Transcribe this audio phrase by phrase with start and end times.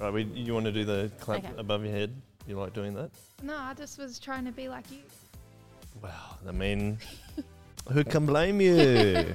[0.00, 1.52] Right, we, you want to do the clap Okay.
[1.58, 2.12] above your head?
[2.46, 3.10] You like doing that?
[3.42, 4.98] No, I just was trying to be like you.
[6.00, 6.98] Wow, I mean,
[7.90, 9.34] who can blame you?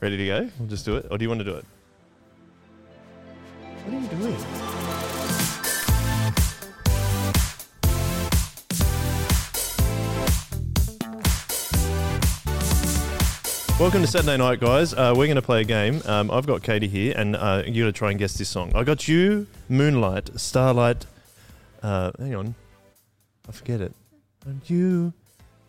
[0.00, 0.50] Ready to go?
[0.58, 1.06] We'll just do it.
[1.10, 1.64] Or do you want to do it?
[13.82, 14.94] Welcome to Saturday night, guys.
[14.94, 16.02] Uh, we're going to play a game.
[16.06, 18.70] Um, I've got Katie here, and uh, you're going to try and guess this song.
[18.76, 21.04] I got you, Moonlight, Starlight.
[21.82, 22.54] Uh, hang on,
[23.48, 23.92] I forget it.
[24.46, 25.12] And you,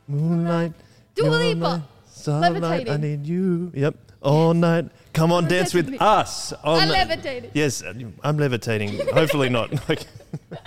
[0.07, 0.73] Moonlight.
[1.15, 3.01] Dua Lipa, my Starlight, I Levitating.
[3.01, 3.71] need you.
[3.73, 4.85] Yep, all night.
[5.13, 6.53] Come on, dance with us.
[6.63, 7.49] on I the- levitated.
[7.55, 7.81] Yes,
[8.23, 9.07] I'm levitating.
[9.11, 9.71] Hopefully not.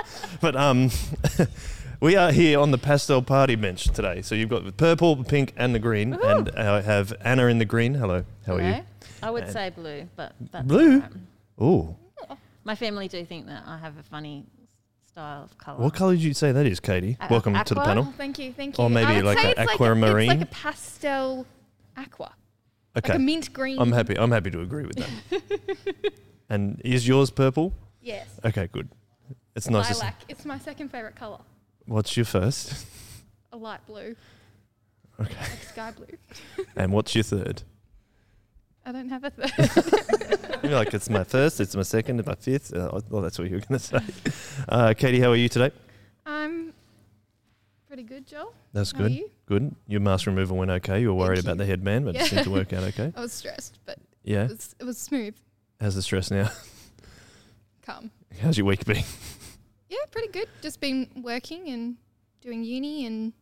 [0.40, 0.90] But um,
[2.00, 4.22] we are here on the pastel party bench today.
[4.22, 7.58] So you've got the purple, the pink, and the green, and I have Anna in
[7.58, 7.94] the green.
[7.94, 8.76] Hello, how are you?
[9.22, 10.96] I would And- say blue, but that's Blue?
[10.96, 11.12] alright.
[11.58, 11.96] Oh,
[12.64, 14.44] My family do think that I have a funny
[15.06, 15.78] style of colour.
[15.78, 17.16] what colour did you say that is, Katie?
[17.20, 17.84] Uh, Welcome to the aqua?
[17.88, 18.12] panel.
[18.16, 18.84] Thank you, thank you.
[18.84, 20.30] Or maybe I would like say a it's like aquamarine.
[20.32, 21.46] it's like a pastel
[21.96, 22.32] aqua,
[22.96, 23.78] Okay, like a mint green.
[23.78, 24.18] I'm happy.
[24.18, 26.12] I'm happy to agree with that.
[26.50, 27.72] and is yours purple?
[28.02, 28.28] Yes.
[28.44, 28.88] Okay, good.
[29.54, 29.88] It's nice.
[29.88, 30.00] To see.
[30.00, 30.14] Lilac.
[30.28, 31.38] It's my second favorite color.
[31.86, 32.86] What's your first?
[33.52, 34.16] A light blue,
[35.20, 36.64] Okay, like sky blue.
[36.76, 37.62] and what's your third?
[38.84, 40.62] I don't have a third.
[40.62, 42.74] You're like, it's my first, it's my second, it's my fifth.
[42.74, 43.98] Uh, well, that's what you were going to say.
[44.68, 45.70] Uh, Katie, how are you today?
[46.26, 46.72] I'm
[47.86, 48.52] pretty good, Joel.
[48.72, 49.12] That's How good.
[49.12, 49.30] you?
[49.46, 49.74] Good.
[49.88, 51.00] Your mask removal went okay.
[51.00, 51.58] You were worried Thank about you.
[51.58, 52.24] the headband, but it Yeah.
[52.26, 53.12] seemed to work out okay.
[53.16, 54.44] I was stressed, but Yeah.
[54.44, 55.34] it was, it was smooth.
[55.80, 56.50] How's the stress now?
[57.82, 58.10] Calm.
[58.40, 59.04] How's your week been?
[59.96, 60.48] Yeah, pretty good.
[60.62, 61.96] Just been working and
[62.40, 63.32] doing uni and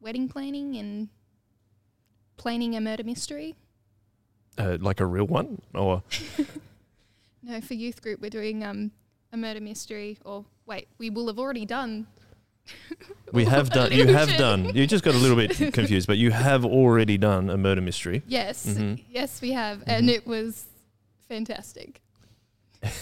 [0.00, 1.08] wedding planning and
[2.36, 3.54] planning a murder mystery.
[4.58, 5.60] Uh, like a real one?
[5.74, 6.02] Or
[7.42, 8.90] No, for youth group, we're doing um,
[9.32, 10.18] a murder mystery.
[10.24, 12.06] Or wait, we will have already done.
[13.32, 16.30] we have done, you have done, you just got a little bit confused, but you
[16.32, 18.22] have already done a murder mystery.
[18.26, 19.04] Yes, Mhm.
[19.08, 20.14] yes, we have, and Mhm.
[20.14, 20.66] it was
[21.28, 22.00] fantastic.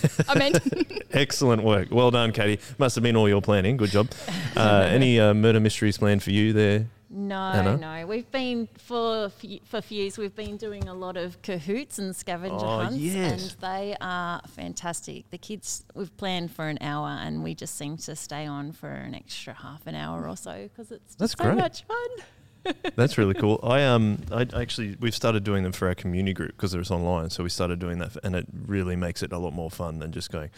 [0.28, 0.58] I meant
[1.12, 1.88] Excellent work.
[1.90, 2.60] Well done, Katie.
[2.78, 3.76] Must have been all your planning.
[3.76, 4.08] Good job.
[4.56, 6.86] Uh, any uh, murder mysteries planned for you there?
[7.16, 7.76] No, Anna?
[7.76, 8.06] no.
[8.08, 10.18] We've been for f- for Fuse.
[10.18, 13.52] We've been doing a lot of cahoots and scavenger Oh, hunts, yes.
[13.52, 15.30] and they are fantastic.
[15.30, 18.90] The kids we've planned for an hour, and we just seem to stay on for
[18.90, 21.56] an extra half an hour or so because it's just That's so great.
[21.56, 22.08] much fun.
[22.96, 23.60] That's really cool.
[23.62, 27.30] I um, I actually we've started doing them for our community group because it's online.
[27.30, 30.12] So we started doing that, and it really makes it a lot more fun than
[30.12, 30.50] just going.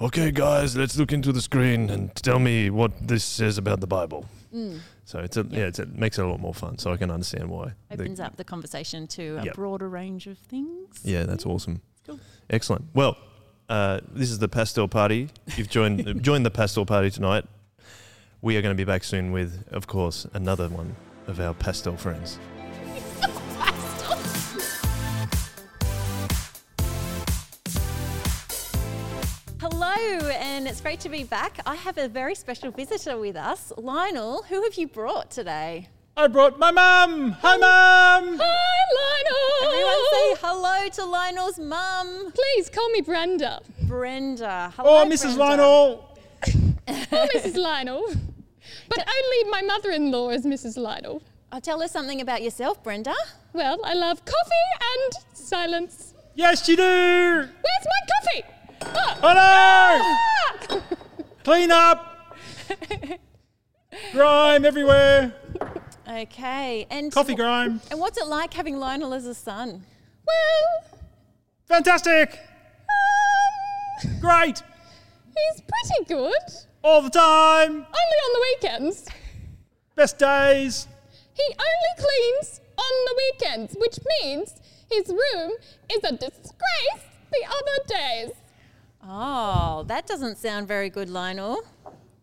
[0.00, 3.86] Okay, guys, let's look into the screen and tell me what this says about the
[3.86, 4.26] Bible.
[4.54, 4.80] Mm.
[5.06, 6.76] So it's a, yeah, it's, it makes it a lot more fun.
[6.76, 7.72] So I can understand why.
[7.88, 9.54] The- Opens up the conversation to a Yep.
[9.54, 11.00] broader range of things.
[11.02, 11.80] Yeah, that's awesome.
[12.06, 12.20] Cool.
[12.50, 12.84] Excellent.
[12.92, 13.16] Well,
[13.70, 15.30] uh, this is the pastel party.
[15.56, 17.44] You've joined joined the pastel party tonight.
[18.42, 20.94] We are going to be back soon with, of course, another one
[21.26, 22.38] of our pastel friends.
[29.60, 29.94] Hello,
[30.30, 31.58] and it's great to be back.
[31.66, 34.42] I have a very special visitor with us, Lionel.
[34.48, 35.88] Who have you brought today?
[36.16, 37.32] I brought my mum.
[37.40, 38.38] Hi, mum.
[38.40, 39.72] Hi, Lionel.
[39.72, 40.06] Everyone Lionel.
[40.12, 43.60] say hello to Lionel's mum, Please call me Brenda.
[43.86, 44.72] Brenda.
[44.76, 45.36] Hello, Oh, Mrs.
[45.36, 45.38] Brenda.
[45.66, 46.02] Lionel.
[46.88, 47.56] Oh, Mrs.
[47.56, 48.04] Lionel.
[48.88, 50.76] But only my mother-in-law is Mrs.
[50.76, 51.22] Lionel.
[51.52, 53.14] Oh, tell us something about yourself, Brenda.
[53.52, 56.14] Well, I love coffee and silence.
[56.34, 56.82] Yes, you do.
[56.82, 58.44] Where's my coffee?
[58.82, 59.18] Ah!
[59.22, 60.82] Oh no!
[61.44, 62.36] Clean up.
[64.12, 65.34] Grime everywhere.
[66.08, 67.80] Okay, and Coffee grime.
[67.90, 69.84] And what's it like having Lionel as a son?
[70.26, 70.98] Well,
[71.66, 72.38] Fantastic.
[74.20, 74.62] Great.
[75.34, 76.32] he's pretty good.
[76.86, 77.72] All the time.
[77.72, 79.08] Only on the weekends.
[79.96, 80.86] Best days.
[81.34, 84.54] He only cleans on the weekends, which means
[84.88, 85.50] his room
[85.90, 87.02] is a disgrace
[87.32, 88.30] the other days.
[89.02, 91.64] Oh, that doesn't sound very good, Lionel.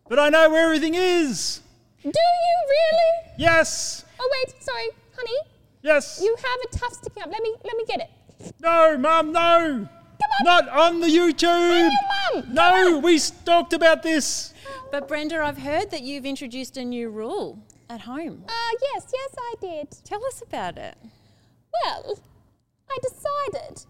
[0.08, 1.60] But I know where everything is.
[2.02, 3.34] Do you really?
[3.36, 4.06] Yes.
[4.18, 5.38] Oh wait, sorry, honey.
[5.82, 6.20] Yes.
[6.22, 7.28] You have a tuft sticking up.
[7.30, 8.54] Let me let me get it.
[8.62, 9.86] No, mum, no.
[9.90, 10.44] Come on.
[10.44, 11.90] Not on the YouTube.
[12.32, 12.54] Mum.
[12.54, 14.53] No, we talked about this.
[14.94, 17.58] But Brenda, I've heard that you've introduced a new rule
[17.90, 18.44] at home.
[18.46, 19.90] Uh, yes, yes, I did.
[20.04, 20.96] Tell us about it.
[21.82, 22.20] Well,
[22.88, 23.86] I decided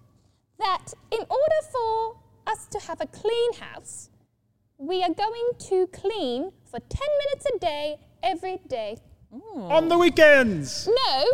[0.58, 2.16] that in order for
[2.46, 4.08] us to have a clean house,
[4.78, 8.96] we are going to clean for 10 minutes a day, every day.
[9.56, 10.86] On the weekends.
[10.86, 11.24] No,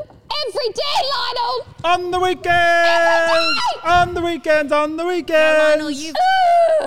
[0.48, 1.66] every day, Lionel!
[1.84, 3.60] On the weekends.
[3.84, 4.72] On the weekends.
[4.72, 5.58] On the Now, weekends.
[5.58, 6.16] Lionel, you've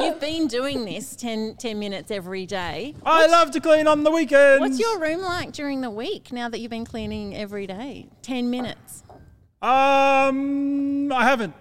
[0.01, 2.95] you've been doing this 10, 10 minutes every day.
[3.05, 4.59] I love to clean on the weekends.
[4.61, 8.07] What's your room like during the week now that you've been cleaning every day?
[8.23, 9.03] 10 minutes.
[9.61, 11.53] Um, I haven't.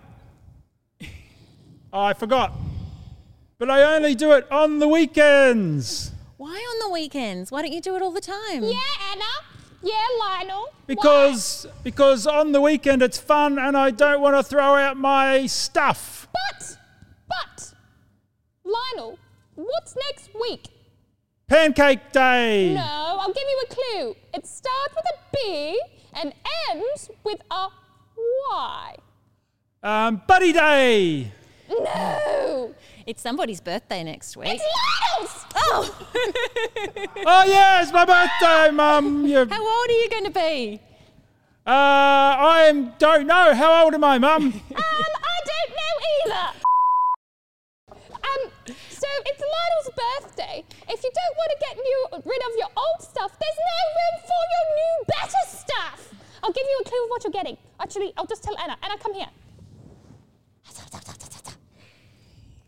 [1.93, 2.55] I forgot.
[3.59, 6.11] But I only do it on the weekends.
[6.43, 7.53] Why on the weekends?
[7.53, 8.65] Why don't you do it all the time?
[8.65, 9.33] Yeah, Anna.
[9.81, 10.75] Yeah, Lionel.
[10.89, 15.47] Because because on the weekend it's fun and I don't want to throw out my
[15.47, 16.27] stuff.
[16.33, 16.79] But,
[17.29, 17.75] but,
[18.65, 19.21] Lionel,
[19.55, 20.67] what's next week?
[21.47, 22.75] Pancake day.
[22.75, 22.81] No,
[23.21, 24.17] I'll give you a clue.
[24.35, 25.81] It starts with a B
[26.13, 26.33] and
[26.73, 27.69] ends with a
[28.51, 28.97] Y.
[29.85, 31.33] Um, buddy day.
[31.69, 32.75] No,
[33.07, 34.49] It's somebody's birthday next week.
[34.61, 34.63] it's
[35.19, 35.45] Lionel's.
[35.57, 36.09] Oh,
[37.27, 39.27] Oh yeah, it's my birthday, Mum.
[39.27, 40.81] You, uh, how old are you going to be?
[41.67, 43.55] I am, don't know.
[43.55, 44.45] How old am I, Mum?
[44.73, 46.47] Um, I don't know either.
[48.15, 48.51] Um,
[48.91, 50.65] so it's Lionel's birthday.
[50.89, 54.17] If you don't want to get new, rid of your old stuff, there's no room
[54.23, 56.15] for your new, better stuff.
[56.43, 57.57] I'll give you a clue of what you're getting.
[57.81, 58.77] Actually, I'll just tell Anna.
[58.83, 59.29] Anna, come here.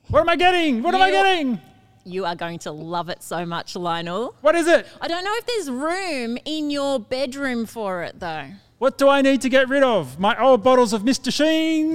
[0.08, 0.82] What am I getting?
[0.82, 1.60] What am I getting?
[2.04, 4.34] You are going to love it so much, Lionel.
[4.42, 4.86] What is it?
[5.00, 8.48] I don't know if there's room in your bedroom for it, though.
[8.78, 10.18] What do I need to get rid of?
[10.20, 11.32] My old bottles of Mr.
[11.32, 11.88] Sheen?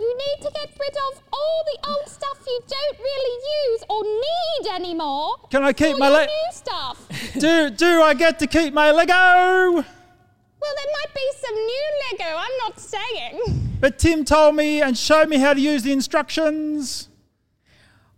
[0.00, 4.02] You need to get rid of all the old stuff you don't really use or
[4.02, 5.36] need anymore.
[5.50, 7.06] Can I keep my your le- new stuff?
[7.38, 9.12] Do do I get to keep my Lego?
[9.12, 12.36] well, there might be some new Lego.
[12.38, 13.76] I'm not saying.
[13.78, 17.09] But Tim told me and showed me how to use the instructions.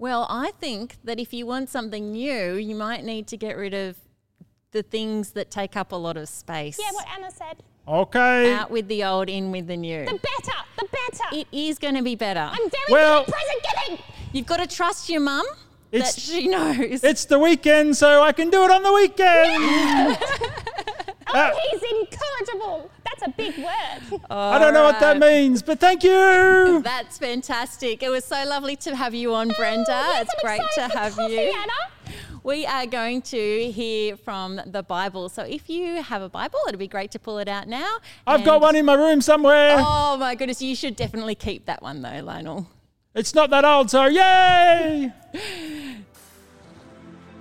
[0.02, 3.72] Well, I think that if you want something new, you might need to get rid
[3.72, 3.94] of
[4.72, 6.76] the things that take up a lot of space.
[6.76, 7.62] Yeah, what Anna said.
[7.86, 8.52] Okay.
[8.52, 10.04] Out with the old, in with the new.
[10.04, 11.36] The better, the better.
[11.36, 12.50] It is going to be better.
[12.50, 14.04] I'm very Well- good at present giving.
[14.32, 15.46] You've got to trust your mum
[15.92, 17.04] that she knows.
[17.04, 20.18] It's the weekend, so I can do it on the weekend.
[21.34, 22.90] Oh, Uh, he's incorrigible.
[23.04, 24.20] That's a big word.
[24.30, 26.80] I don't know what that means, but thank you.
[26.84, 28.02] That's fantastic.
[28.02, 29.86] It was so lovely to have you on, Brenda.
[29.90, 31.40] Oh, yes, it's I'm great to have coffee, you.
[31.40, 32.16] Anna.
[32.44, 35.28] We are going to hear from the Bible.
[35.28, 37.98] So if you have a Bible, it'd be great to pull it out now.
[38.26, 39.76] I've got one in my room somewhere.
[39.78, 42.66] Oh my goodness, you should definitely keep that one though, Lionel.
[43.14, 45.12] It's not that old, so yay!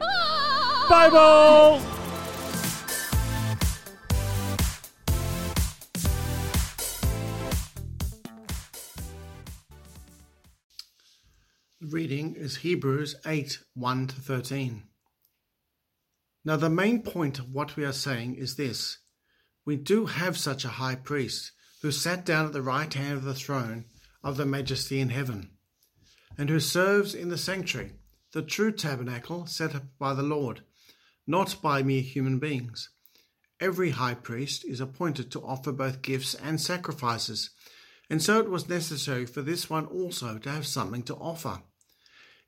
[0.03, 0.85] Ah!
[0.89, 2.00] Bible!
[11.91, 14.83] Reading is Hebrews 8 1 to 13.
[16.45, 18.99] Now, the main point of what we are saying is this
[19.65, 21.51] we do have such a high priest
[21.81, 23.85] who sat down at the right hand of the throne
[24.23, 25.49] of the majesty in heaven,
[26.37, 27.91] and who serves in the sanctuary,
[28.31, 30.61] the true tabernacle set up by the Lord,
[31.27, 32.89] not by mere human beings.
[33.59, 37.49] Every high priest is appointed to offer both gifts and sacrifices,
[38.09, 41.61] and so it was necessary for this one also to have something to offer.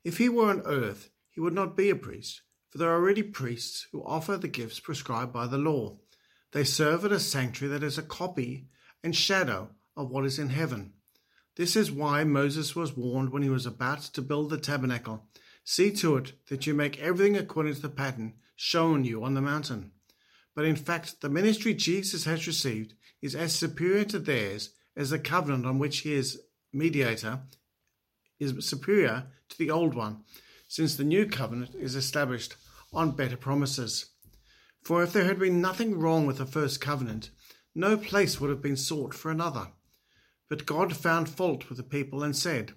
[0.04, 3.22] If he were on earth, he would not be a priest, for there are already
[3.22, 5.98] priests who offer the gifts prescribed by the law.
[6.52, 8.68] They serve at a sanctuary that is a copy
[9.02, 10.92] and shadow of what is in heaven.
[11.56, 15.26] This is why Moses was warned when he was about to build the tabernacle
[15.64, 19.40] See to it that you make everything according to the pattern shown you on the
[19.40, 19.92] mountain.
[20.54, 25.18] But in fact, the ministry Jesus has received is as superior to theirs as the
[25.18, 26.42] covenant on which he is
[26.72, 27.40] mediator
[28.38, 30.24] is superior to the old one,
[30.68, 32.56] since the new covenant is established
[32.92, 34.06] on better promises.
[34.82, 37.30] For if there had been nothing wrong with the first covenant,
[37.74, 39.68] no place would have been sought for another.
[40.48, 42.74] But God found fault with the people and said,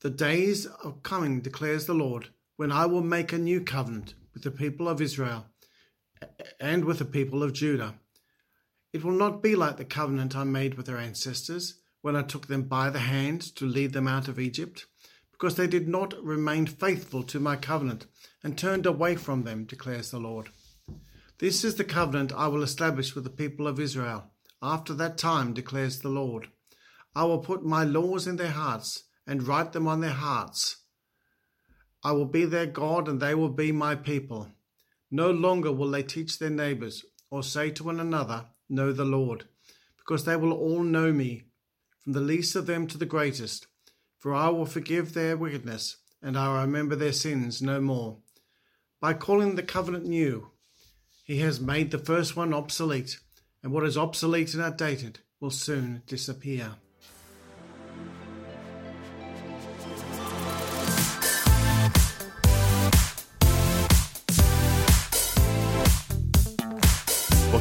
[0.00, 4.42] The days are coming, declares the Lord, when I will make a new covenant with
[4.42, 5.46] the people of Israel
[6.60, 7.94] and with the people of Judah.
[8.92, 12.48] It will not be like the covenant I made with their ancestors when I took
[12.48, 14.84] them by the hand to lead them out of Egypt,
[15.32, 18.04] because they did not remain faithful to my covenant
[18.42, 20.50] and turned away from them, declares the Lord.
[21.38, 24.24] This is the covenant I will establish with the people of Israel.
[24.60, 26.48] After that time, declares the Lord,
[27.16, 30.82] I will put my laws in their hearts and write them on their hearts.
[32.02, 34.48] I will be their God and they will be my people.
[35.10, 39.48] No longer will they teach their neighbors or say to one another, Know the Lord,
[39.96, 41.44] because they will all know me,
[42.04, 43.66] from the least of them to the greatest.
[44.18, 48.18] For I will forgive their wickedness, and I will remember their sins no more.
[49.00, 50.50] By calling the covenant new,
[51.24, 53.18] he has made the first one obsolete,
[53.62, 56.76] and what is obsolete and outdated will soon disappear.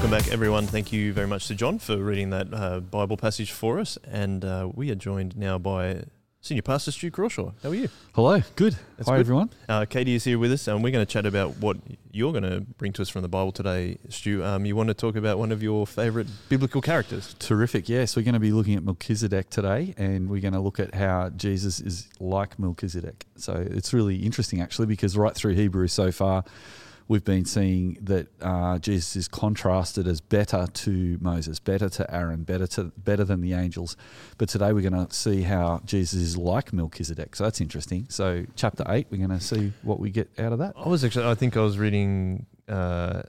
[0.03, 0.67] Welcome back, everyone.
[0.67, 3.97] Thank you very much to John for reading that uh, Bible passage for us.
[4.05, 6.03] And uh, we are joined now by
[6.41, 7.53] Senior Pastor Stu Crawshaw.
[7.63, 7.87] How are you?
[8.13, 8.75] Hello, good.
[8.97, 9.21] That's Hi, good.
[9.21, 9.49] everyone.
[9.69, 11.77] Uh, Katie is here with us, and we're going to chat about what
[12.11, 14.43] you're going to bring to us from the Bible today, Stu.
[14.43, 17.33] Um, you want to talk about one of your favourite biblical characters.
[17.39, 17.87] Terrific.
[17.87, 20.95] Yes, we're going to be looking at Melchizedek today, and we're going to look at
[20.95, 23.25] how Jesus is like Melchizedek.
[23.37, 26.43] So it's really interesting, actually, because right through Hebrew so far,
[27.07, 32.43] we've been seeing that uh, Jesus is contrasted as better to Moses, better to Aaron,
[32.43, 33.95] better to better than the angels.
[34.37, 37.35] But today we're going to see how Jesus is like Melchizedek.
[37.35, 38.05] So that's interesting.
[38.09, 40.73] So chapter eight, we're going to see what we get out of that.
[40.77, 43.23] I was actually, I think I was reading, uh,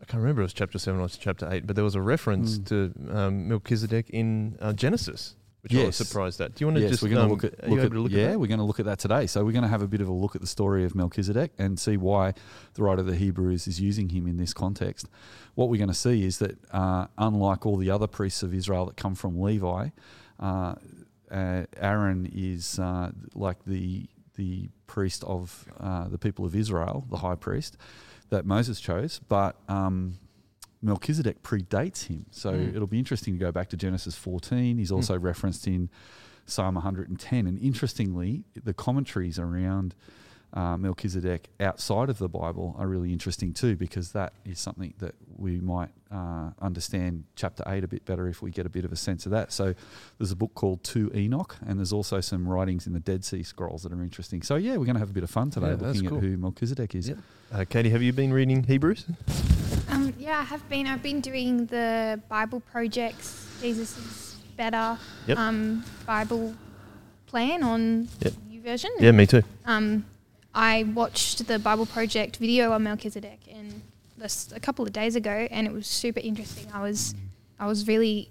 [0.00, 2.00] I can't remember if it was chapter 7 or chapter 8, but there was a
[2.02, 2.66] reference Mm.
[2.66, 6.08] to um, Melchizedek in uh, Genesis, which I was Yes.
[6.08, 6.54] surprised at.
[6.54, 8.12] Do you want to yes, just we're going to um, look at, look at look
[8.12, 9.26] yeah, at we're going to look at that today.
[9.26, 11.52] So we're going to have a bit of a look at the story of Melchizedek
[11.56, 12.34] and see why
[12.74, 15.06] the writer of the Hebrews is using him in this context.
[15.54, 18.86] What we're going to see is that uh, unlike all the other priests of Israel
[18.86, 19.90] that come from Levi,
[20.40, 20.74] uh,
[21.30, 27.18] uh, Aaron is uh, like the the priest of uh, the people of Israel, the
[27.18, 27.76] high priest
[28.30, 30.18] that Moses chose, but um,
[30.82, 32.26] Melchizedek predates him.
[32.30, 32.74] So Mm.
[32.74, 34.78] it'll be interesting to go back to Genesis 14.
[34.78, 35.88] He's also referenced in
[36.44, 37.46] Psalm 110.
[37.46, 39.94] And interestingly, the commentaries around
[40.54, 45.14] uh, Melchizedek outside of the Bible are really interesting too, because that is something that
[45.38, 48.92] we might uh, understand chapter 8 a bit better if we get a bit of
[48.92, 49.50] a sense of that.
[49.50, 49.72] So
[50.18, 53.42] there's a book called 2 Enoch, and there's also some writings in the Dead Sea
[53.42, 54.42] Scrolls that are interesting.
[54.42, 56.18] So, yeah, we're going to have a bit of fun today Yeah, looking cool.
[56.18, 57.08] at who Melchizedek is.
[57.08, 57.18] Yep.
[57.50, 59.06] Uh, Katie, have you been reading Hebrews?
[60.22, 60.86] Yeah, I have been.
[60.86, 63.44] I've been doing the Bible projects.
[63.60, 64.96] Jesus is better.
[65.26, 65.36] Yep.
[65.36, 66.54] Um, Bible
[67.26, 68.34] plan on Yep.
[68.62, 68.90] version.
[69.00, 69.42] Yeah, me too.
[69.64, 70.04] Um,
[70.54, 73.82] I watched the Bible Project video on Melchizedek and
[74.16, 76.70] this a couple of days ago, and it was super interesting.
[76.72, 77.16] I was,
[77.58, 78.30] I was really,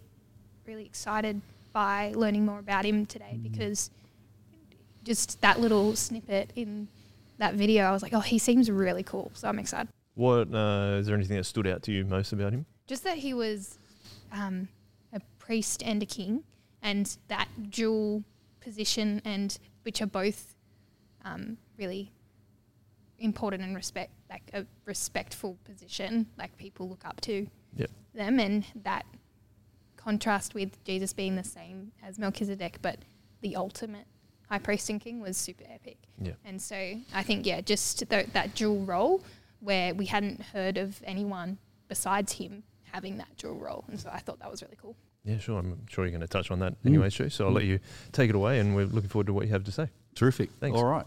[0.65, 1.41] really excited
[1.73, 3.89] by learning more about him today because
[5.03, 6.87] just that little snippet in
[7.37, 9.29] that video, I was like, oh, he seems really cool.
[9.33, 9.89] So I'm excited.
[10.15, 12.65] What uh, is there anything that stood out to you most about him?
[12.87, 13.77] Just that he was
[14.31, 14.67] um,
[15.13, 16.43] a priest and a king,
[16.81, 18.23] and that dual
[18.59, 20.55] position, and which are both
[21.23, 22.11] um, really
[23.19, 27.89] important and respect, like a respectful position, like people look up to Yep.
[28.13, 29.05] them, and that
[29.95, 32.97] contrast with Jesus being the same as Melchizedek, but
[33.41, 34.05] the ultimate
[34.49, 35.97] high priest and king was super epic.
[36.19, 36.33] Yeah.
[36.43, 36.75] And so
[37.13, 39.23] I think, yeah, just th- that dual role
[39.61, 43.85] where we hadn't heard of anyone besides him having that dual role.
[43.87, 44.95] And so I thought that was really cool.
[45.23, 45.59] Yeah, sure.
[45.59, 46.87] I'm sure you're going to touch on that Mm.
[46.87, 47.29] anyway, Stu.
[47.29, 47.55] So I'll Mm.
[47.55, 47.79] let you
[48.11, 49.87] take it away, and we're looking forward to what you have to say.
[50.15, 50.49] Terrific.
[50.59, 50.75] Thanks.
[50.77, 51.05] All right.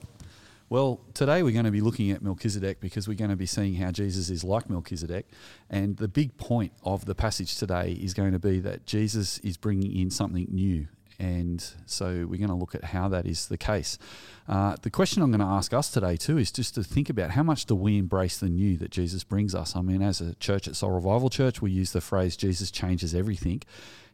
[0.70, 3.75] Well, today we're going to be looking at Melchizedek because we're going to be seeing
[3.75, 5.26] how Jesus is like Melchizedek.
[5.68, 9.56] And the big point of the passage today is going to be that Jesus is
[9.58, 10.88] bringing in something new.
[11.18, 13.99] And so we're going to look at how that is the case.
[14.49, 17.30] Uh, the question I'm going to ask us today, too, is just to think about
[17.30, 19.76] how much do we embrace the new that Jesus brings us?
[19.76, 23.14] I mean, as a church at Soul Revival Church, we use the phrase Jesus changes
[23.14, 23.62] everything.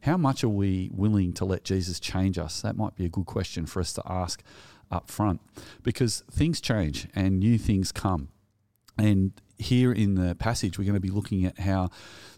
[0.02, 2.60] How much are we willing to let Jesus change us?
[2.60, 4.42] That might be a good question for us to ask
[4.90, 5.40] up front
[5.82, 8.28] because things change and new things come.
[8.98, 11.90] And here in the passage, we're going to be looking at how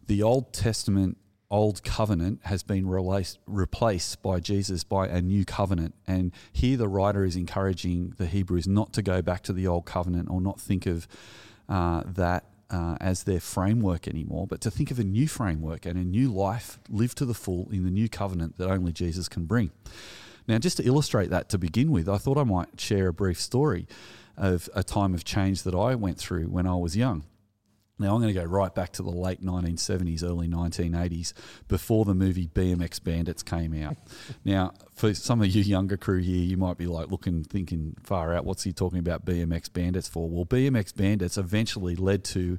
[0.07, 1.19] the Old Testament,
[1.53, 5.95] Old Covenant has been replaced, replaced by Jesus by a new covenant.
[6.07, 9.85] And here the writer is encouraging the Hebrews not to go back to the Old
[9.85, 11.07] Covenant or not think of
[11.69, 15.99] uh, that uh, as their framework anymore, but to think of a new framework and
[15.99, 19.45] a new life lived to the full in the new covenant that only Jesus can
[19.45, 19.71] bring.
[20.49, 23.39] Now, just to illustrate that to begin with, I thought I might share a brief
[23.39, 23.87] story
[24.39, 27.25] of a time of change that I went through when I was young.
[27.99, 31.35] Now, I'm going to go right back to the late 1970s, early 1980s,
[31.69, 33.97] before the movie BMX Bandits came out.
[34.45, 38.35] now, for some of you younger crew here, you might be like looking, thinking far
[38.35, 40.29] out, what's he talking about BMX Bandits for?
[40.29, 42.59] Well, BMX Bandits eventually led to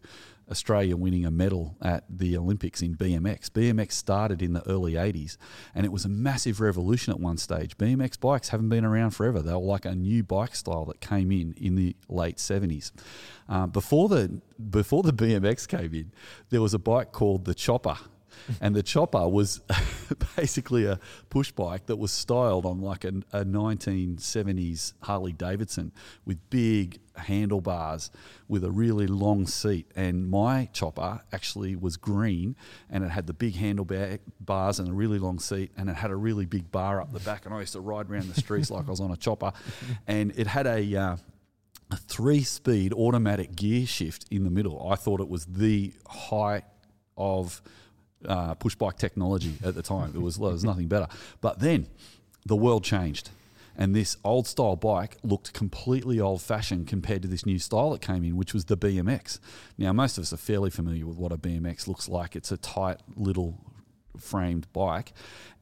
[0.50, 3.50] Australia winning a medal at the Olympics in BMX.
[3.50, 5.38] BMX started in the early 80s
[5.74, 7.78] and it was a massive revolution at one stage.
[7.78, 9.42] BMX bikes haven't been around forever.
[9.42, 12.92] They were like a new bike style that came in in the late 70s.
[13.48, 16.12] Uh, before the before the BMX came in,
[16.50, 17.98] there was a bike called the Chopper.
[18.62, 19.62] and the chopper was
[20.36, 21.00] basically a
[21.30, 25.92] push bike that was styled on like a, a 1970s Harley Davidson
[26.25, 28.12] with big handlebars
[28.48, 29.90] with a really long seat.
[29.96, 32.56] And my chopper actually was green
[32.90, 36.16] and it had the big handlebars and a really long seat and it had a
[36.16, 37.46] really big bar up the back.
[37.46, 39.52] And I used to ride around the streets like I was on a chopper.
[40.08, 40.96] And it had a.
[40.96, 41.18] Uh,
[41.92, 44.90] a three speed automatic gear shift in the middle.
[44.90, 46.63] I thought it was the height
[47.18, 47.62] of
[48.27, 50.13] uh, push bike technology at the time.
[50.15, 51.08] It was there was nothing better.
[51.42, 51.88] But then
[52.46, 53.30] the world changed.
[53.75, 58.01] And this old style bike looked completely old fashioned compared to this new style that
[58.01, 59.39] came in, which was the BMX.
[59.80, 62.36] Now, most of us are fairly familiar with what a BMX looks like.
[62.36, 63.60] It's a tight little
[64.17, 65.13] framed bike,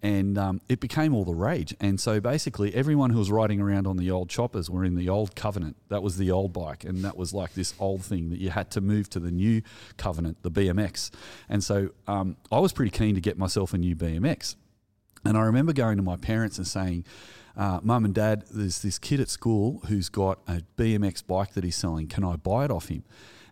[0.02, 1.76] and um, it became all the rage.
[1.80, 5.10] And so basically, everyone who was riding around on the old choppers were in the
[5.10, 5.78] old Covenant.
[5.90, 8.72] That was the old bike, and that was like this old thing that you had
[8.72, 9.62] to move to the new
[9.98, 11.12] Covenant, the BMX.
[11.50, 14.56] And so um, I was pretty keen to get myself a new BMX.
[15.24, 17.06] And I remember going to my parents and saying,
[17.56, 21.64] uh, Mum and Dad, there's this kid at school who's got a BMX bike that
[21.64, 22.08] he's selling.
[22.08, 23.04] Can I buy it off him?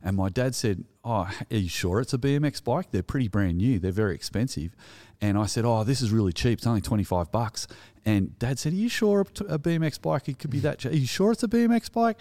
[0.04, 2.92] And my dad said, Oh, are you sure it's a BMX bike?
[2.92, 3.80] They're pretty brand new.
[3.80, 4.76] They're very expensive.
[5.22, 6.60] And I said, Oh, this is really cheap.
[6.60, 7.68] It's only 25 bucks.
[8.06, 10.30] And dad said, Are you sure a BMX bike?
[10.30, 10.92] It could be that cheap.
[10.92, 12.20] Are you sure it's a BMX bike?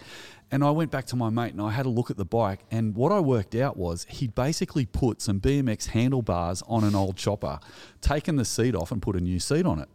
[0.51, 2.61] And I went back to my mate and I had a look at the bike.
[2.71, 7.15] And what I worked out was he'd basically put some BMX handlebars on an old
[7.15, 7.59] chopper,
[8.01, 9.89] taken the seat off and put a new seat on it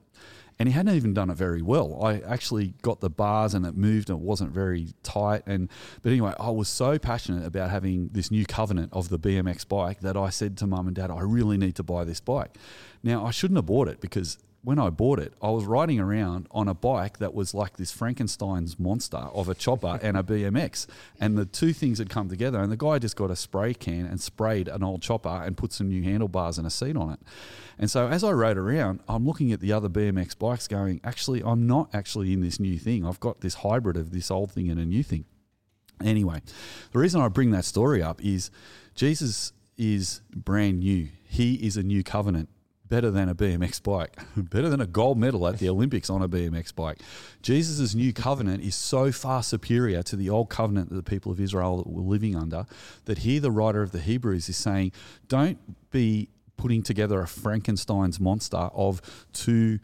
[0.59, 2.03] and he hadn't even done it very well.
[2.03, 5.43] I actually got the bars and it moved and it wasn't very tight.
[5.47, 5.69] And
[6.03, 10.01] but anyway, I was so passionate about having this new covenant of the BMX bike
[10.01, 12.57] that I said to mum and dad, I really need to buy this bike.
[13.03, 16.47] Now I shouldn't have bought it because when I bought it, I was riding around
[16.51, 20.87] on a bike that was like this Frankenstein's monster of a chopper and a BMX.
[21.21, 22.61] And the two things had come together.
[22.61, 25.73] And the guy just got a spray can and sprayed an old chopper and put
[25.73, 27.21] some new handlebars and a seat on it.
[27.79, 31.43] And so as I rode around, I'm looking at the other BMX bikes going, actually,
[31.45, 33.05] I'm not actually in this new thing.
[33.05, 35.27] I've got this hybrid of this old thing and a new thing.
[36.03, 36.41] Anyway,
[36.93, 38.51] the reason I bring that story up is
[38.95, 41.09] Jesus is brand new.
[41.29, 42.49] He is a new covenant
[42.89, 46.29] better than a BMX bike, better than a gold medal at the Olympics on a
[46.29, 46.99] BMX bike.
[47.43, 51.41] Jesus' new covenant is so far superior to the old covenant that the people of
[51.41, 52.67] Israel were living under
[53.07, 54.93] that here the writer of the Hebrews is saying,
[55.29, 55.59] don't
[55.91, 59.01] be putting together a Frankenstein's monster of
[59.33, 59.81] two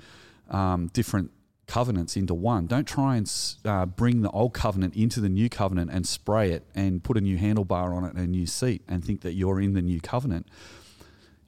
[0.51, 1.31] um, different
[1.67, 2.67] covenants into one.
[2.67, 3.33] Don't try and
[3.65, 7.21] uh, bring the old covenant into the new covenant and spray it and put a
[7.21, 10.01] new handlebar on it and a new seat and think that you're in the new
[10.01, 10.49] covenant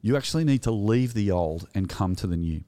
[0.02, 2.64] you actually need to leave the old and come to the new.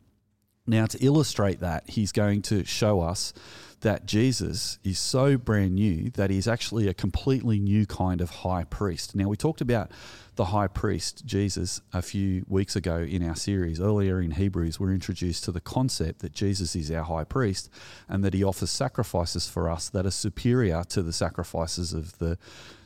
[0.66, 3.34] Now, to illustrate that, he's going to show us
[3.80, 8.64] that Jesus is so brand new that he's actually a completely new kind of high
[8.64, 9.14] priest.
[9.14, 9.90] Now, we talked about
[10.36, 13.78] the high priest, Jesus, a few weeks ago in our series.
[13.78, 17.68] Earlier in Hebrews, we're introduced to the concept that Jesus is our high priest
[18.08, 22.38] and that he offers sacrifices for us that are superior to the sacrifices of the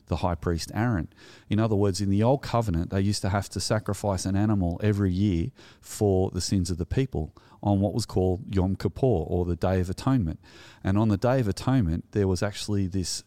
[0.09, 1.09] the high priest Aaron.
[1.49, 4.81] In other words, in the old covenant, they used to have to sacrifice an animal
[4.83, 9.44] every year for the sins of the people on what was called Yom Kippur or
[9.44, 10.40] the Day of Atonement.
[10.85, 13.25] And on the Day of Atonement, there was actually this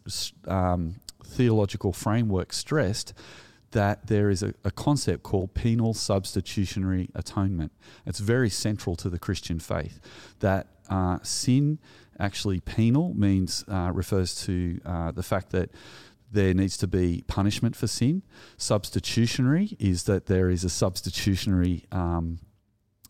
[0.47, 3.13] um, theological framework stressed
[3.71, 7.71] that there is a, a, concept called penal substitutionary atonement.
[8.05, 10.01] It's very central to the Christian faith
[10.39, 11.79] that uh, sin,
[12.19, 15.71] actually penal, means uh, refers to uh, the fact that
[16.31, 18.23] there needs to be punishment for sin.
[18.57, 22.39] Substitutionary is that there is a substitutionary um,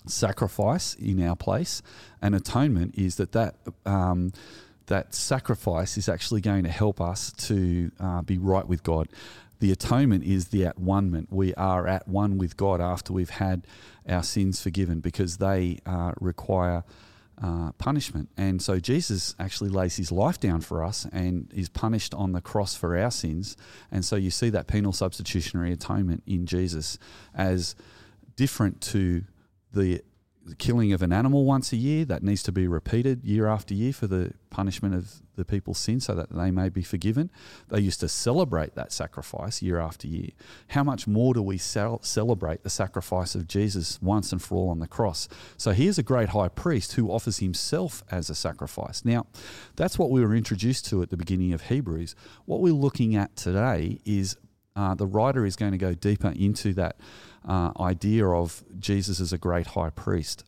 [0.07, 1.81] sacrifice in our place,
[2.21, 3.55] and atonement is that that
[3.85, 4.31] um,
[4.87, 9.07] that sacrifice is actually going to help us to uh, be right with God.
[9.59, 13.67] The atonement is the at one We are at one with God after we've had
[14.09, 16.83] our sins forgiven because they uh, require
[17.41, 18.29] uh, punishment.
[18.37, 22.41] And so Jesus actually lays his life down for us and is punished on the
[22.41, 23.57] cross for our sins.
[23.91, 26.97] And so you see that penal substitutionary atonement in Jesus
[27.33, 27.75] as
[28.35, 29.23] different to
[29.73, 30.01] the
[30.45, 33.73] the killing of an animal once a year that needs to be repeated year after
[33.73, 37.29] year for the punishment of the people's sin so that they may be forgiven.
[37.69, 40.29] They used to celebrate that sacrifice year after year.
[40.69, 44.79] How much more do we celebrate the sacrifice of Jesus once and for all on
[44.79, 45.27] the cross?
[45.57, 49.05] So here's a great high priest who offers himself as a sacrifice.
[49.05, 49.27] Now,
[49.75, 52.15] that's what we were introduced to at the beginning of Hebrews.
[52.45, 54.37] What we're looking at today is
[54.75, 56.95] uh, the writer is going to go deeper into that
[57.47, 60.43] uh, idea of Jesus as a great high priest.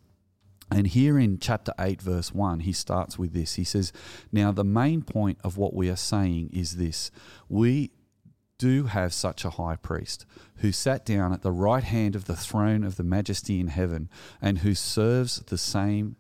[0.72, 3.56] And here in chapter 8, verse 1, he starts with this.
[3.56, 3.92] He says,
[4.32, 7.12] Now, the main point of what we are saying is this
[7.50, 7.92] we
[8.58, 10.26] do have such a high priest
[10.58, 14.10] who sat down at the right hand of the throne of the majesty in heaven
[14.42, 16.16] and who serves the same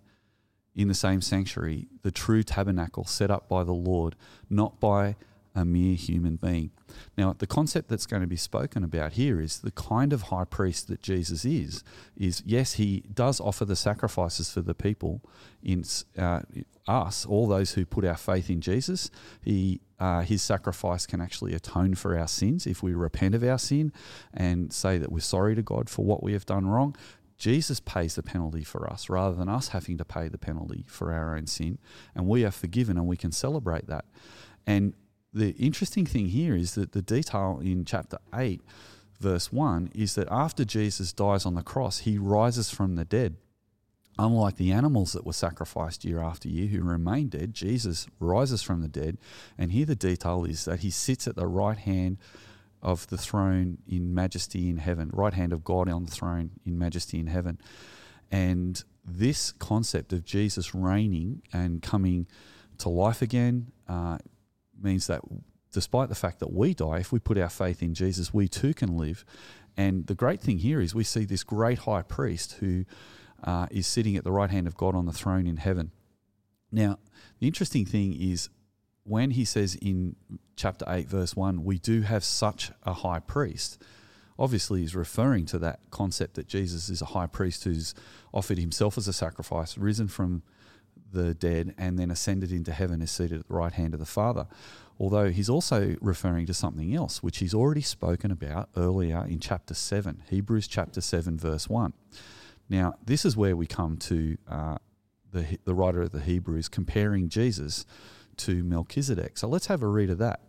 [0.75, 4.15] in the same sanctuary, the true tabernacle set up by the Lord,
[4.49, 5.15] not by
[5.55, 6.71] a mere human being.
[7.17, 10.45] Now, the concept that's going to be spoken about here is the kind of high
[10.45, 11.83] priest that Jesus is.
[12.17, 15.21] Is yes, he does offer the sacrifices for the people
[15.61, 15.83] in
[16.17, 16.41] uh,
[16.87, 19.09] us, all those who put our faith in Jesus.
[19.43, 23.57] He uh, his sacrifice can actually atone for our sins if we repent of our
[23.57, 23.93] sin
[24.33, 26.95] and say that we're sorry to God for what we have done wrong.
[27.37, 31.13] Jesus pays the penalty for us rather than us having to pay the penalty for
[31.13, 31.77] our own sin.
[32.15, 34.05] And we are forgiven and we can celebrate that.
[34.67, 34.93] And
[35.33, 38.61] the interesting thing here is that the detail in chapter 8,
[39.19, 43.35] verse 1, is that after Jesus dies on the cross, he rises from the dead.
[44.19, 48.81] Unlike the animals that were sacrificed year after year who remain dead, Jesus rises from
[48.81, 49.17] the dead.
[49.57, 52.19] And here the detail is that he sits at the right hand
[52.83, 56.77] of the throne in majesty in heaven, right hand of God on the throne in
[56.77, 57.59] majesty in heaven.
[58.31, 62.27] And this concept of Jesus reigning and coming
[62.79, 64.17] to life again uh,
[64.83, 65.21] means that
[65.71, 68.73] despite the fact that we die, if we put our faith in Jesus, we too
[68.73, 69.25] can live.
[69.75, 72.85] And the great thing here is we see this great high priest who
[73.43, 75.91] uh, is sitting at the right hand of God on the throne in heaven.
[76.71, 76.99] Now,
[77.39, 78.49] the interesting thing is
[79.03, 80.15] when he says in
[80.55, 83.81] chapter 8, verse 1, we do have such a high priest,
[84.39, 87.93] obviously he's referring to that concept that Jesus is a high priest who's
[88.33, 90.43] offered himself as a sacrifice, risen from
[91.13, 94.05] the dead, and then ascended into heaven, is seated at the right hand of the
[94.05, 94.47] Father.
[94.99, 99.73] Although he's also referring to something else, which he's already spoken about earlier in chapter
[99.73, 101.93] 7, Hebrews chapter 7, verse 1.
[102.69, 104.77] Now, this is where we come to uh,
[105.31, 107.85] the, the writer of the Hebrews comparing Jesus
[108.37, 109.37] to Melchizedek.
[109.37, 110.41] So let's have a read of that.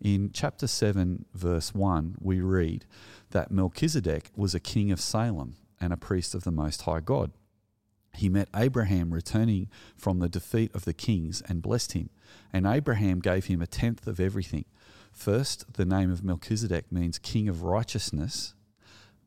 [0.00, 2.86] In chapter 7, verse 1, we read
[3.30, 7.30] that Melchizedek was a king of Salem and a priest of the Most High God.
[8.14, 12.10] He met Abraham returning from the defeat of the kings and blessed him.
[12.52, 14.66] And Abraham gave him a tenth of everything.
[15.12, 18.54] First, the name of Melchizedek means king of righteousness,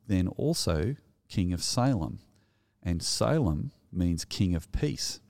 [0.06, 0.96] then also
[1.28, 2.20] king of Salem.
[2.82, 5.20] And Salem means king of peace.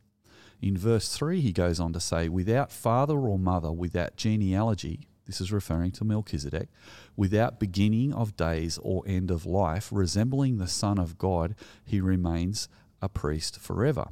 [0.60, 5.40] In verse 3, he goes on to say, without father or mother, without genealogy, this
[5.40, 6.68] is referring to Melchizedek,
[7.16, 12.68] without beginning of days or end of life, resembling the Son of God, he remains
[13.02, 14.08] a priest forever.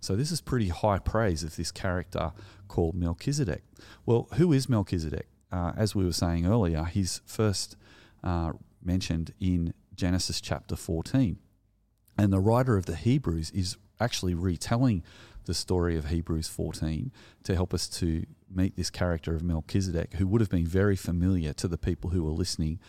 [0.00, 2.32] So, this is pretty high praise of this character
[2.68, 3.64] called Melchizedek.
[4.04, 5.28] Well, who is Melchizedek?
[5.50, 7.76] Uh, as we were saying earlier, he's first
[8.22, 8.52] uh,
[8.84, 11.38] mentioned in Genesis chapter 14.
[12.18, 15.02] And the writer of the Hebrews is actually retelling
[15.44, 17.12] the story of Hebrews 14
[17.44, 21.52] to help us to meet this character of Melchizedek, who would have been very familiar
[21.54, 22.80] to the people who were listening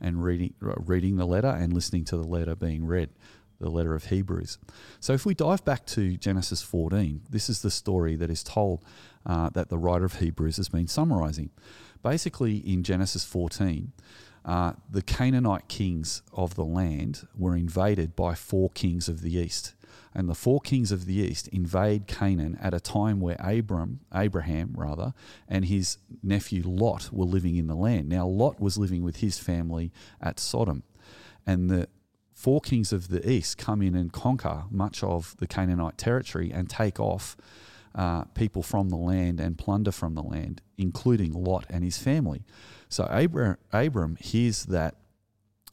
[0.00, 3.10] and reading, reading the letter and listening to the letter being read,
[3.62, 4.58] the letter of Hebrews.
[5.00, 8.84] So, if we dive back to Genesis 14, this is the story that is told
[9.24, 11.50] uh, that the writer of Hebrews has been summarizing.
[12.02, 13.92] Basically, in Genesis 14,
[14.44, 19.74] uh, the Canaanite kings of the land were invaded by four kings of the east
[20.14, 24.74] and the four kings of the east invade Canaan at a time where Abram, Abraham
[24.76, 25.14] rather,
[25.48, 28.08] and his nephew Lot were living in the land.
[28.08, 30.82] Now Lot was living with his family at Sodom,
[31.46, 31.88] and the
[32.32, 36.68] four kings of the east come in and conquer much of the Canaanite territory and
[36.68, 37.36] take off
[37.94, 42.44] uh, people from the land and plunder from the land, including Lot and his family.
[42.88, 44.96] So Abram, Abram hears that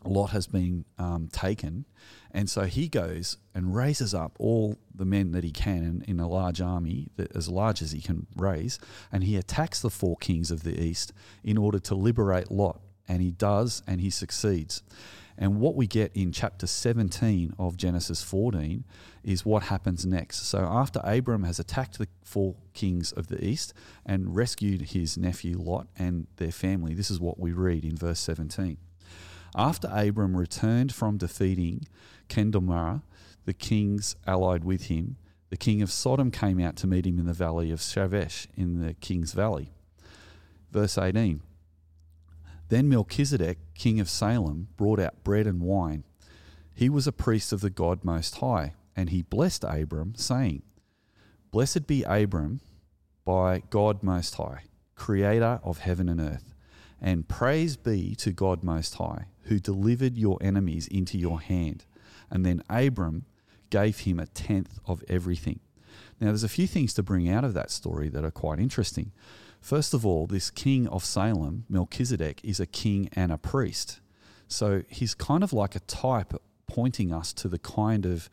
[0.06, 1.86] Lot has been um, taken,
[2.32, 6.20] and so he goes and raises up all the men that he can in, in,
[6.20, 8.80] a large army, that, as large as he can raise,
[9.12, 11.12] and he attacks the four kings of the east
[11.44, 12.80] in order to liberate Lot.
[13.08, 14.84] And he does, and he succeeds.
[15.42, 18.84] And what we get in chapter 17 of Genesis 14
[19.24, 20.46] is what happens next.
[20.46, 23.74] So, after Abram has attacked the four kings of the east
[24.06, 28.20] and rescued his nephew Lot and their family, this is what we read in verse
[28.20, 28.78] 17.
[29.56, 31.88] After Abram returned from defeating
[32.28, 33.02] Chedorlaomer,
[33.46, 35.16] the kings allied with him,
[35.50, 38.86] the king of Sodom came out to meet him in the valley of Shaveh in
[38.86, 39.72] the king's valley.
[40.70, 41.42] Verse 18
[42.70, 46.04] Then Melchizedek, king of Salem, brought out bread and wine.
[46.74, 50.62] He was a priest of the God Most High, and he blessed Abram, saying,
[51.52, 52.62] Blessed be Abram
[53.26, 54.64] by God Most High,
[54.96, 56.54] creator of heaven and earth.
[57.02, 61.86] And praise be to God Most High, who delivered your enemies into your hand.
[62.30, 63.26] And then Abram
[63.72, 65.60] gave him a tenth of everything.
[66.20, 69.12] Now, there's a few things to bring out of that story that are quite interesting.
[69.62, 74.00] First of all, this king of Salem, Melchizedek, is a king and a priest.
[74.48, 76.34] So he's kind of like a type
[76.68, 78.30] pointing us to the kind of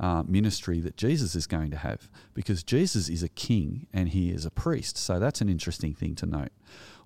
[0.00, 4.30] uh, ministry that Jesus is going to have because Jesus is a king and he
[4.30, 4.96] is a priest.
[4.96, 6.52] So that's an interesting thing to note.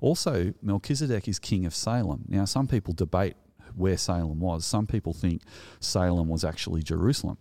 [0.01, 2.25] Also, Melchizedek is king of Salem.
[2.29, 3.37] Now, some people debate
[3.75, 4.67] where Salem was.
[4.67, 5.43] Some people think
[5.81, 7.39] Salem was actually Jerusalem.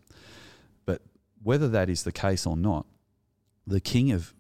[0.86, 1.02] But
[1.44, 2.86] whether that is the case or not,
[3.67, 4.34] the king of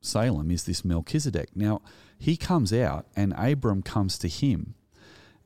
[0.00, 1.50] Salem is this Melchizedek.
[1.54, 1.82] Now,
[2.18, 4.74] he comes out and Abram comes to him.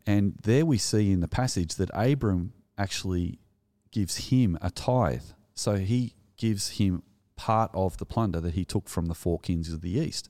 [0.06, 3.38] And there we see in the passage that Abram actually
[3.90, 5.22] gives him a tithe.
[5.54, 7.02] So he gives him
[7.36, 10.28] part of the plunder that he took from the four kings of the east.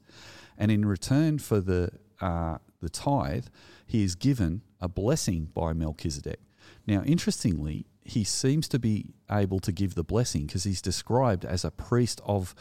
[0.57, 3.47] And in return for the, uh, the tithe,
[3.87, 6.41] he is given a blessing by Melchizedek.
[6.87, 11.65] Now, interestingly, he seems to be able to give the blessing because he's described as
[11.65, 12.55] a priest of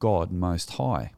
[0.00, 1.12] God Most High.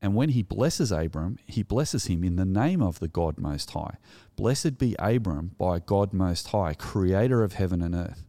[0.00, 3.70] And when he blesses Abram, he blesses him in the name of the God Most
[3.72, 3.96] High.
[4.36, 8.24] Blessed be Abram by God Most High, creator of heaven and earth.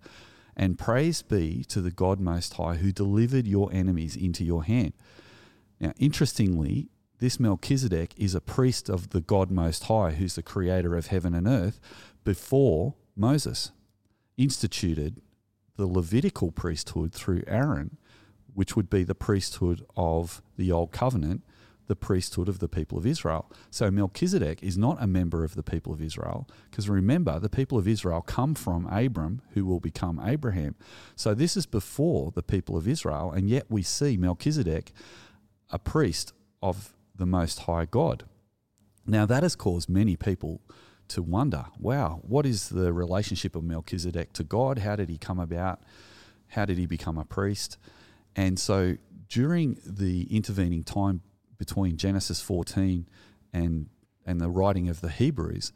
[0.56, 4.94] And praise be to the God Most High who delivered your enemies into your hand.
[5.80, 10.96] Now, interestingly, this Melchizedek is a priest of the God Most High, who's the creator
[10.96, 11.80] of heaven and earth,
[12.24, 13.72] before Moses
[14.38, 15.22] instituted
[15.76, 17.98] the Levitical priesthood through Aaron,
[18.58, 21.44] which would be the priesthood of the Old Covenant,
[21.86, 23.52] the priesthood of the people of Israel.
[23.70, 27.78] So Melchizedek is not a member of the people of Israel, because remember, the people
[27.78, 30.74] of Israel come from Abram, who will become Abraham.
[31.16, 34.92] So this is before the people of Israel, and yet we see Melchizedek,
[35.70, 38.24] a priest of the Most High God.
[39.06, 40.62] Now, that has caused many people
[41.10, 44.80] to wonder wow, what is the relationship of Melchizedek to God?
[44.80, 45.80] How did he come about?
[46.48, 47.78] How did he become a priest?
[48.38, 48.98] And so,
[49.28, 51.22] during the intervening time
[51.58, 53.08] between Genesis 14
[53.52, 53.90] and,
[54.26, 55.74] and the writing of the Hebrews,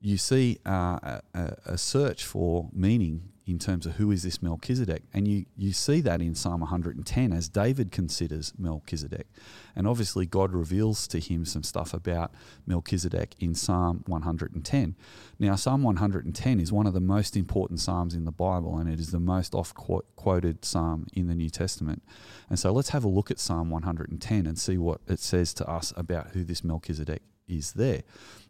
[0.00, 5.02] you see uh, a, a search for meaning in terms of who is this Melchizedek.
[5.12, 9.26] And you, you see that in Psalm 110 as David considers Melchizedek.
[9.74, 12.32] And obviously, God reveals to him some stuff about
[12.66, 14.96] Melchizedek in Psalm 110.
[15.38, 19.00] Now, Psalm 110 is one of the most important Psalms in the Bible, and it
[19.00, 22.02] is the most oft quoted Psalm in the New Testament.
[22.48, 25.68] And so let's have a look at Psalm 110 and see what it says to
[25.68, 28.02] us about who this Melchizedek is there.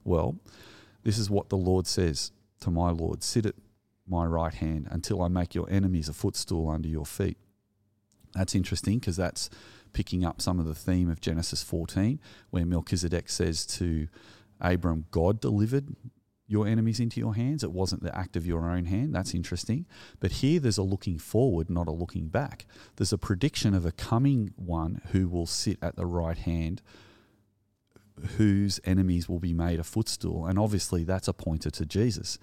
[0.05, 0.39] Well,
[1.03, 3.55] this is what the Lord says to my Lord Sit at
[4.13, 7.39] my right hand until I make your enemies a footstool under your feet.
[8.35, 9.51] That's interesting because that's
[9.93, 12.21] picking up some of the theme of Genesis 14,
[12.51, 14.09] where Melchizedek says to
[14.61, 15.97] Abram, God delivered
[16.47, 17.65] your enemies into your hands.
[17.65, 19.15] It wasn't the act of your own hand.
[19.15, 19.87] That's interesting.
[20.21, 22.67] But here there's a looking forward, not a looking back.
[22.97, 26.83] There's a prediction of a coming one who will sit at the right hand,
[28.37, 30.47] whose enemies will be made a footstool.
[30.47, 32.39] And obviously that's a pointer to Jesus.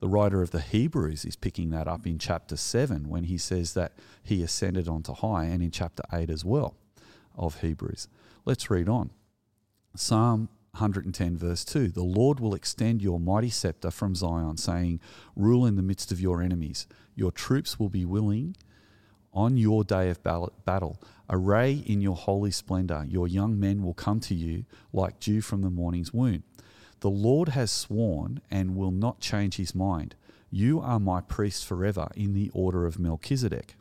[0.00, 3.74] The writer of the Hebrews is picking that up in chapter 7 when he says
[3.74, 6.76] that he ascended onto high, and in chapter 8 as well
[7.36, 8.08] of Hebrews.
[8.44, 9.10] Let's read on.
[9.96, 15.00] Psalm 110, verse 2 The Lord will extend your mighty scepter from Zion, saying,
[15.36, 16.86] Rule in the midst of your enemies.
[17.14, 18.56] Your troops will be willing
[19.32, 21.00] on your day of battle.
[21.30, 23.04] Array in your holy splendor.
[23.08, 26.42] Your young men will come to you like dew from the morning's wound.
[27.04, 30.14] The Lord has sworn and will not change his mind.
[30.50, 33.74] You are my priest forever in the order of Melchizedek.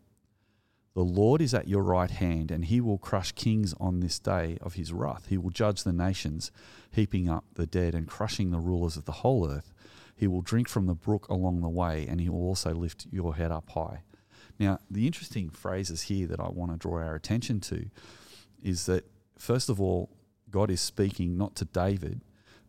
[0.94, 4.58] The Lord is at your right hand, and he will crush kings on this day
[4.60, 5.28] of his wrath.
[5.30, 6.52] He will judge the nations,
[6.92, 9.72] heaping up the dead and crushing the rulers of the whole earth.
[10.18, 13.36] He will drink from the brook along the way, and he will also lift your
[13.36, 14.04] head up high.
[14.60, 17.86] Now, the interesting phrases here that I want to draw our attention to
[18.62, 19.06] is that,
[19.38, 20.10] first of all,
[20.50, 22.20] God is speaking not to David,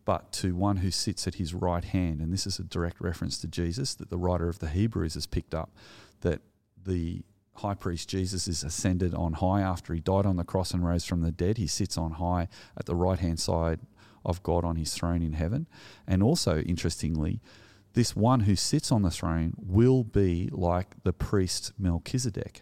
[0.05, 2.21] but to one who sits at his right hand.
[2.21, 5.25] And this is a direct reference to Jesus that the writer of the Hebrews has
[5.25, 5.71] picked up
[6.21, 6.41] that
[6.85, 7.23] the
[7.55, 11.05] high priest Jesus is ascended on high after he died on the cross and rose
[11.05, 11.57] from the dead.
[11.57, 13.79] He sits on high at the right hand side
[14.23, 15.67] of God on his throne in heaven.
[16.07, 17.41] And also, interestingly,
[17.93, 22.61] this one who sits on the throne will be like the priest Melchizedek,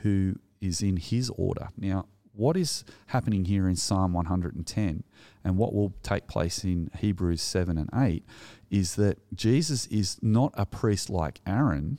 [0.00, 1.68] who is in his order.
[1.76, 5.04] Now, what is happening here in Psalm 110
[5.44, 8.24] and what will take place in Hebrews 7 and 8
[8.70, 11.98] is that Jesus is not a priest like Aaron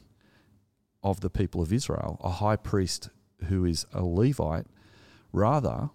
[1.04, 3.10] of the people of Israel, a high priest
[3.48, 4.66] who is a Levite.
[5.32, 5.92] Rather,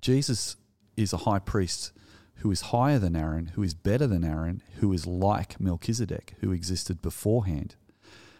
[0.00, 0.56] Jesus
[0.96, 1.92] is a high priest
[2.36, 6.52] who is higher than Aaron, who is better than Aaron, who is like Melchizedek, who
[6.52, 7.76] existed beforehand.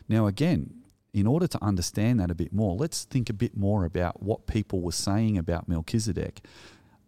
[0.08, 0.74] Now, again,
[1.12, 4.46] in order to understand that a bit more, let's think a bit more about what
[4.46, 6.42] people were saying about Melchizedek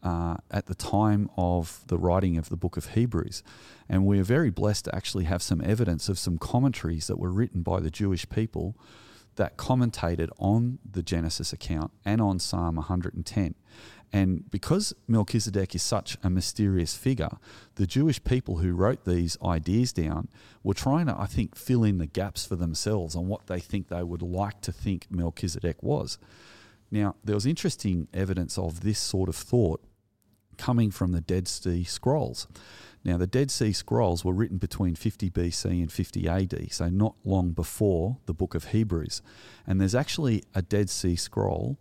[0.02, 3.42] uh, at the time of the writing of the book of Hebrews.
[3.88, 7.30] And we are very blessed to actually have some evidence of some commentaries that were
[7.30, 8.76] written by the Jewish people
[9.36, 13.54] that commentated on the Genesis account and on Psalm 110.
[14.12, 17.30] And because Melchizedek is such a mysterious figure,
[17.76, 20.28] the Jewish people who wrote these ideas down
[20.64, 23.88] were trying to, I think, fill in the gaps for themselves on what they think
[23.88, 26.18] they would like to think Melchizedek was.
[26.90, 29.80] Now, there was interesting evidence of this sort of thought
[30.60, 32.46] coming from the Dead Sea Scrolls.
[33.02, 37.14] Now, the Dead Sea Scrolls were written between 50 BC and 50 AD, so not
[37.24, 39.22] long before the book of Hebrews.
[39.66, 41.78] And there's actually a Dead Sea Scroll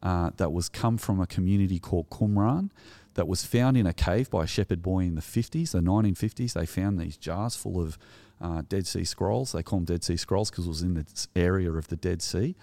[0.00, 2.70] uh, that was come from a community called Qumran
[3.14, 6.52] that was found in a cave by a shepherd boy in the 50s, the 1950s.
[6.52, 7.98] They found these jars full of
[8.40, 9.50] uh, Dead Sea Scrolls.
[9.50, 12.22] They call them Dead Sea Scrolls because it was in this area of the Dead
[12.22, 12.54] Sea.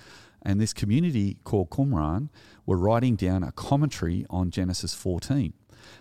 [0.42, 2.30] And this community called Qumran
[2.66, 5.54] were writing down a commentary on Genesis 14.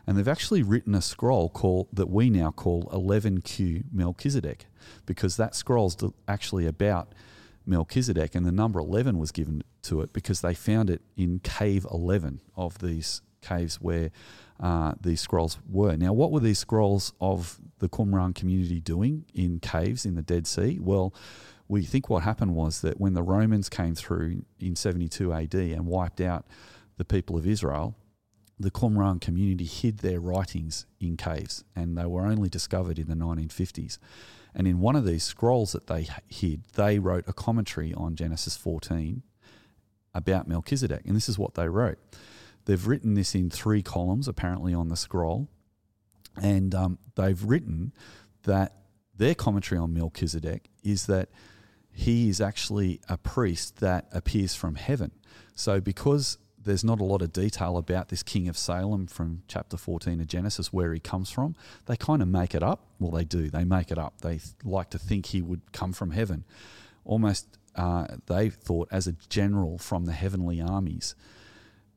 [0.07, 4.67] And they've actually written a scroll called that we now call 11Q Melchizedek,
[5.05, 5.97] because that scroll's
[6.29, 7.13] actually about
[7.67, 11.87] Melchizedek, and the number 11 was given to it because they found it in cave
[11.91, 14.11] 11 of these caves where
[14.61, 15.97] uh, these scrolls were.
[15.97, 20.47] Now, what were these scrolls of the Qumran community doing in caves in the Dead
[20.47, 20.79] Sea?
[20.81, 21.15] Well,
[21.69, 25.87] we think what happened was that when the Romans came through in 72 AD and
[25.87, 26.47] wiped out
[26.97, 27.97] the people of Israel,
[28.59, 33.15] the Qumran community hid their writings in caves and they were only discovered in the
[33.15, 33.99] 1950s.
[34.55, 38.57] And in one of these scrolls that they hid, they wrote a commentary on Genesis
[38.57, 39.23] 14
[40.15, 41.03] about Melchizedek.
[41.05, 41.99] And this is what they wrote.
[42.65, 45.49] They've written this in three columns, apparently, on the scroll.
[46.41, 47.93] And um, they've written
[48.45, 48.77] that
[49.15, 51.29] their commentary on Melchizedek is that
[51.97, 55.13] he is actually a priest that appears from heaven.
[55.55, 59.79] So, because there's not a lot of detail about this king of Salem from chapter
[59.79, 61.57] 14 of Genesis, where he comes from.
[61.87, 62.85] They kind of make it up.
[62.99, 63.49] Well, they do.
[63.49, 64.21] They make it up.
[64.21, 66.45] They like to think he would come from heaven.
[67.07, 71.15] Almost, uh, they thought, as a general from the heavenly armies.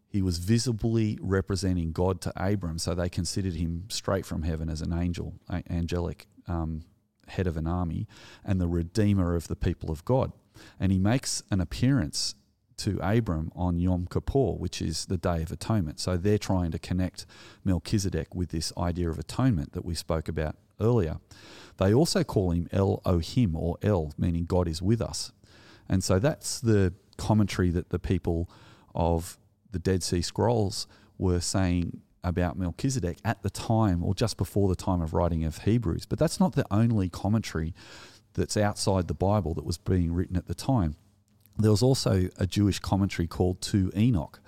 [0.08, 4.82] He was visibly representing God to Abram, so they considered him straight from heaven as
[4.82, 5.34] an angel,
[5.70, 6.84] angelic um,
[7.30, 8.08] head of an army,
[8.44, 10.32] and the redeemer of the people of God.
[10.80, 12.36] And he makes an appearance
[12.78, 16.00] to Abram on Yom Kippur, which is the Day of Atonement.
[16.00, 17.26] So they're trying to connect
[17.64, 21.20] Melchizedek with this idea of atonement that we spoke about earlier.
[21.78, 25.32] They also call him Elohim, or El, meaning God is with us.
[25.90, 28.50] And so that's the commentary that the people
[28.96, 29.38] of
[29.72, 30.88] the Dead Sea Scrolls
[31.18, 35.60] were saying about Melchizedek at the time or just before the time of writing of
[35.60, 36.06] Hebrews.
[36.06, 37.74] But that's not the only commentary
[38.34, 40.96] that's outside the Bible that was being written at the time
[41.60, 44.40] there was also a Jewish commentary called 2 Enoch.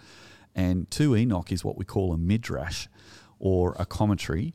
[0.55, 2.87] And 2 Enoch is what we call a midrash
[3.37, 4.53] or a commentary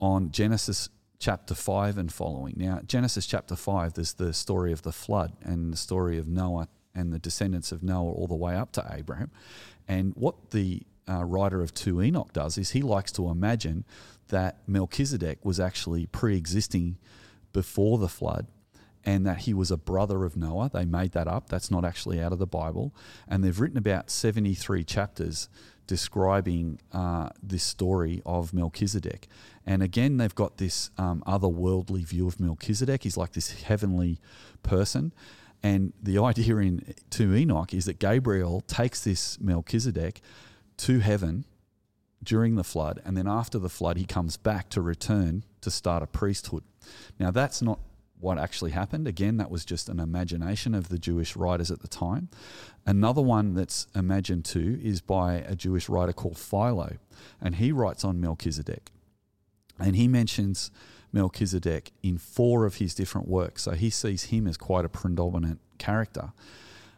[0.00, 2.54] on Genesis chapter 5 and following.
[2.56, 6.68] Now, Genesis chapter 5, there's the story of the flood and the story of Noah
[6.94, 9.30] and the descendants of Noah all the way up to Abraham.
[9.88, 13.84] And what the uh, writer of 2 Enoch does is he likes to imagine
[14.28, 16.98] that Melchizedek was actually pre existing
[17.52, 18.46] before the flood
[19.04, 20.70] and that he was a brother of Noah.
[20.72, 21.48] They made that up.
[21.48, 22.94] That's not actually out of the Bible.
[23.28, 25.48] And they've written about 73 chapters
[25.86, 29.28] describing uh, this story of Melchizedek.
[29.66, 33.02] And again, they've got this um, otherworldly view of Melchizedek.
[33.02, 34.18] He's like this heavenly
[34.62, 35.12] person.
[35.62, 40.20] And the idea in 2 Enoch is that Gabriel takes this Melchizedek
[40.78, 41.44] to heaven
[42.22, 46.02] during the flood, and then after the flood, he comes back to return to start
[46.02, 46.62] a priesthood.
[47.18, 47.78] Now, that's not
[48.18, 49.06] what actually happened.
[49.06, 52.28] Again, that was just an imagination of the Jewish writers at the time.
[52.86, 56.96] Another one that's imagined too is by a Jewish writer called Philo,
[57.40, 58.90] and he writes on Melchizedek.
[59.78, 60.70] And he mentions
[61.12, 63.62] Melchizedek in four of his different works.
[63.62, 66.32] So he sees him as quite a predominant character.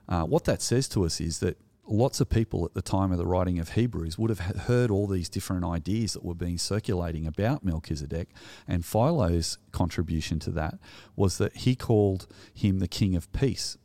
[0.08, 3.18] Uh, what that says to us is that lots of people at the time of
[3.18, 7.26] the writing of Hebrews would have heard all these different ideas that were being circulating
[7.26, 8.28] about Melchizedek.
[8.66, 10.78] And Philo's contribution to that
[11.14, 13.78] was that he called him the king of peace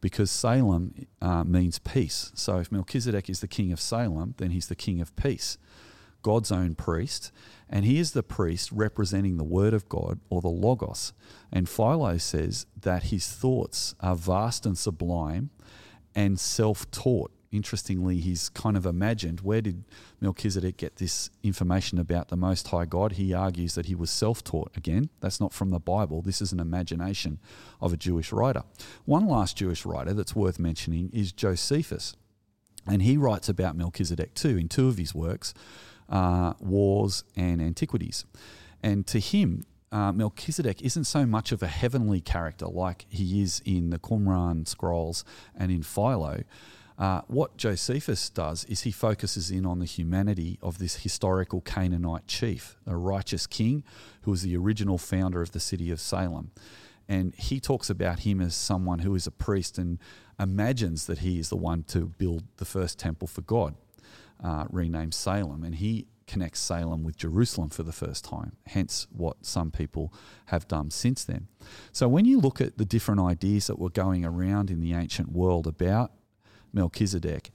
[0.00, 2.30] because Salem uh, means peace.
[2.34, 5.58] So if Melchizedek is the king of Salem, then he's the king of peace,
[6.22, 7.32] God's own priest.
[7.68, 11.12] And he is the priest representing the word of God or the Logos.
[11.52, 15.50] And Philo says that his thoughts are vast and sublime
[16.14, 19.84] and self taught interestingly, he's kind of imagined where did
[20.20, 23.12] Melchizedek get this information about the Most High God?
[23.12, 24.76] He argues that he was self taught.
[24.76, 26.22] Again, that's not from the Bible.
[26.22, 27.38] This is an imagination
[27.80, 28.62] of a Jewish writer.
[29.04, 32.14] One last Jewish writer that's worth mentioning is Josephus.
[32.86, 35.52] And he writes about Melchizedek too in two of his works.
[36.08, 38.24] uh, wars, and antiquities.
[38.82, 43.62] And to him, uh, Melchizedek isn't so much of a heavenly character like he is
[43.64, 45.24] in the Qumran scrolls
[45.56, 46.42] and in Philo.
[46.98, 52.26] Uh, what Josephus does is he focuses in on the humanity of this historical Canaanite
[52.26, 53.84] chief, a righteous king
[54.22, 56.50] who was the original founder of the city of Salem.
[57.08, 59.98] And he talks about him as someone who is a priest and
[60.40, 63.76] imagines that he is the one to build the first temple for God,
[64.42, 65.62] uh, renamed Salem.
[65.62, 70.12] And he connects Salem with Jerusalem for the first time, hence what some people
[70.46, 71.46] have done since then.
[71.92, 75.32] So when you look at the different ideas that were going around in the ancient
[75.32, 76.12] world about
[76.78, 77.50] Melchizedek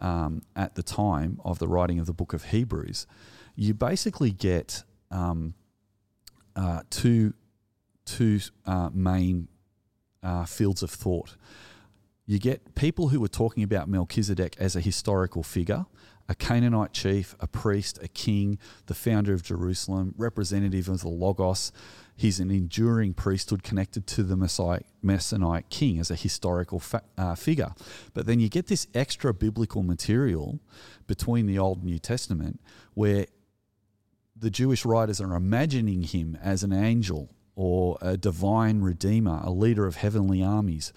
[0.00, 3.06] um, at the time of the writing of the book of Hebrews,
[3.54, 5.54] you basically get um,
[6.56, 7.34] uh, two,
[8.04, 9.48] two uh, main
[10.22, 11.36] uh, fields of thought.
[12.26, 15.86] You get people who were talking about Melchizedek as a historical figure,
[16.28, 21.70] a Canaanite chief, a priest, a king, the founder of Jerusalem, representative of the Logos.
[22.16, 27.34] He's an enduring priesthood connected to the Messiah, Messianic king as a historical fa- uh,
[27.34, 27.74] figure.
[28.14, 30.60] But then you get this extra biblical material
[31.06, 32.60] between the Old and New Testament
[32.94, 33.26] where
[34.36, 39.86] the Jewish writers are imagining him as an angel or a divine redeemer, a leader
[39.86, 40.92] of heavenly armies,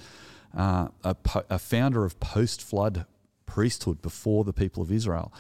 [0.56, 3.06] uh, a, po- a founder of post flood
[3.48, 5.34] priesthood before the people of Israel.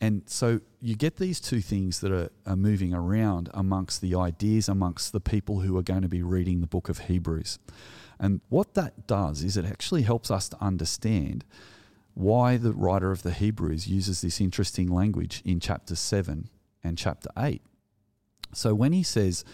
[0.00, 4.68] And so you get these two things that are, are, moving around amongst the ideas,
[4.68, 7.58] amongst the people who are going to be reading the book of Hebrews.
[8.20, 11.44] And what that does is it actually helps us to understand
[12.14, 16.48] why the writer of the Hebrews uses this interesting language in chapter 7
[16.82, 17.62] and chapter 8.
[18.52, 19.44] So when he says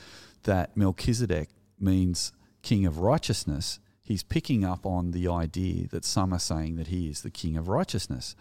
[0.44, 1.48] that Melchizedek
[1.78, 2.32] means
[2.62, 7.08] king of righteousness, he's picking up on the idea that some are saying that he
[7.08, 8.36] is the king of righteousness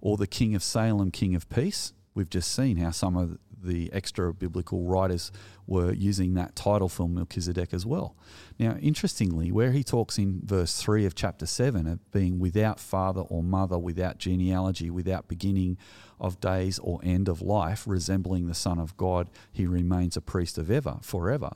[0.00, 1.92] or the king of Salem, king of peace.
[2.14, 5.32] We've just seen how some of the extra biblical writers
[5.66, 8.16] were using that title for Melchizedek as well.
[8.58, 13.22] Now, interestingly, where he talks in verse 3 of chapter 7 of being without father
[13.22, 15.78] or mother, without genealogy, without beginning
[16.20, 20.58] of days or end of life, resembling the Son of God, he remains a priest
[20.58, 21.50] of ever, forever.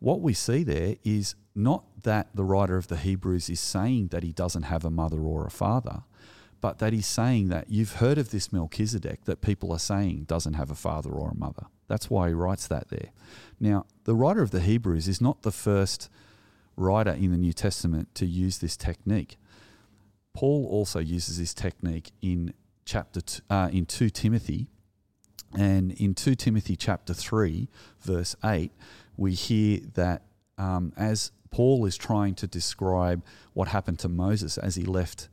[0.00, 4.22] What we see there is not that the writer of the Hebrews is saying that
[4.22, 6.02] he doesn't have a mother or a father,
[6.60, 10.54] but that he's saying that you've heard of this Melchizedek that people are saying doesn't
[10.54, 11.66] have a father or a mother.
[11.86, 13.10] That's why he writes that there.
[13.58, 16.08] Now, the writer of the Hebrews is not the first
[16.76, 19.36] writer in the New Testament to use this technique.
[20.32, 24.68] Paul also uses this technique in chapter t- uh, in 2 Timothy
[25.56, 27.68] and in 2 Timothy chapter 3
[28.00, 28.72] verse 8
[29.20, 30.22] we hear that
[30.56, 35.28] um, as Paul is trying to describe what happened to Moses as he left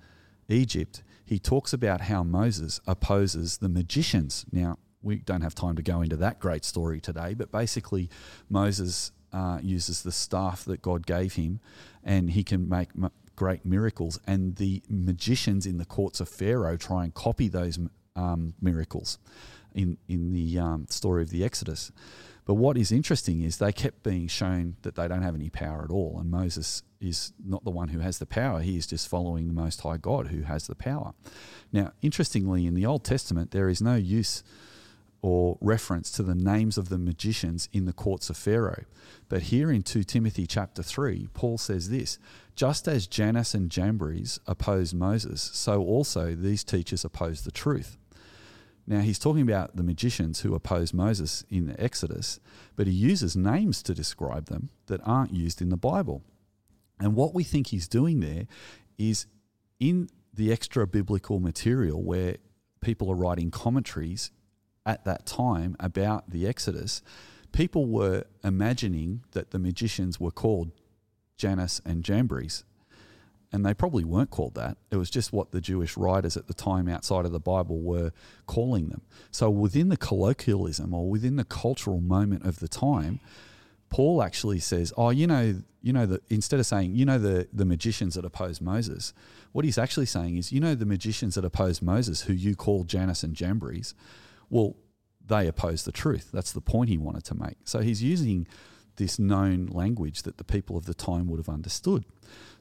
[0.50, 4.46] Egypt, he talks about how Moses opposes the magicians.
[4.52, 8.10] Now, we don't have time to go into that great story today, but basically,
[8.50, 11.62] Moses uh, uses the staff that God gave him
[12.04, 14.20] and he can make m- great miracles.
[14.28, 17.80] And the magicians in the courts of Pharaoh try and copy those
[18.18, 19.18] um, miracles
[19.74, 21.92] in, in the um, story of the Exodus.
[22.48, 25.84] But what is interesting is they kept being shown that they don't have any power
[25.84, 26.18] at all.
[26.18, 28.62] And Moses is not the one who has the power.
[28.62, 31.14] He is just following the Most High God who has the power.
[31.74, 34.44] Now, interestingly, in the Old Testament, there is no use
[35.22, 38.86] or reference to the names of the magicians in the courts of Pharaoh.
[39.28, 42.18] But here in 2 Timothy chapter 3, Paul says this
[42.56, 47.98] Just as Jannes and Jambres opposed Moses, so also these teachers oppose the truth.
[48.90, 52.40] Now, he's talking about the magicians who opposed Moses in the Exodus,
[52.78, 56.24] but he uses names to describe them that aren't used in the Bible.
[56.98, 58.48] And what we think he's doing there
[58.98, 59.26] is
[59.80, 62.38] in the extra biblical material where
[62.80, 64.32] people are writing commentaries
[64.86, 67.02] at that time about the Exodus,
[67.52, 70.72] people were imagining that the magicians were called
[71.36, 72.64] Jannes and Jambres
[73.52, 74.78] and they probably weren't called that.
[74.92, 78.12] It was just what the Jewish writers at the time outside of the Bible were
[78.46, 79.02] calling them.
[79.32, 83.20] So within the colloquialism or within the cultural moment of the time,
[83.90, 87.48] Paul actually says, "Oh, you know, you know the instead of saying, you know the
[87.54, 89.14] the magicians that opposed Moses,
[89.54, 92.84] what he's actually saying is, you know the magicians that opposed Moses who you call
[92.84, 93.94] Jannes and Jambres,
[94.50, 94.76] well,
[95.26, 96.30] they oppose the truth.
[96.34, 97.58] That's the point he wanted to make.
[97.64, 98.48] So he's using
[98.98, 102.06] this known language that the people of the time would have understood.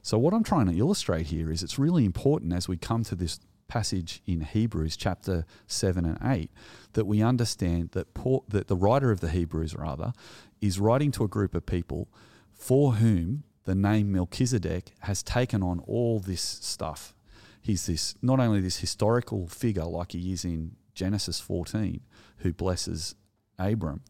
[0.01, 3.15] So, what I'm trying to illustrate here is it's really important as we come to
[3.15, 6.49] this passage in Hebrews chapter 7 and 8
[6.93, 10.13] that we understand that, Paul, that the writer of the Hebrews, rather,
[10.61, 12.07] is writing to a group of people
[12.53, 17.13] for whom the name Melchizedek has taken on all this stuff.
[17.61, 21.99] He's this not only this historical figure like he is in Genesis 14
[22.37, 23.15] who blesses
[23.59, 24.01] Abram,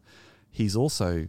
[0.51, 1.27] he's also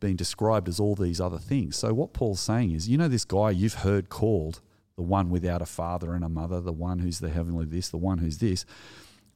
[0.00, 1.76] been described as all these other things.
[1.76, 4.60] So what Paul's saying is, you know, this guy you've heard called
[4.96, 7.96] the one without a father and a mother, the one who's the heavenly this, the
[7.96, 8.64] one who's this.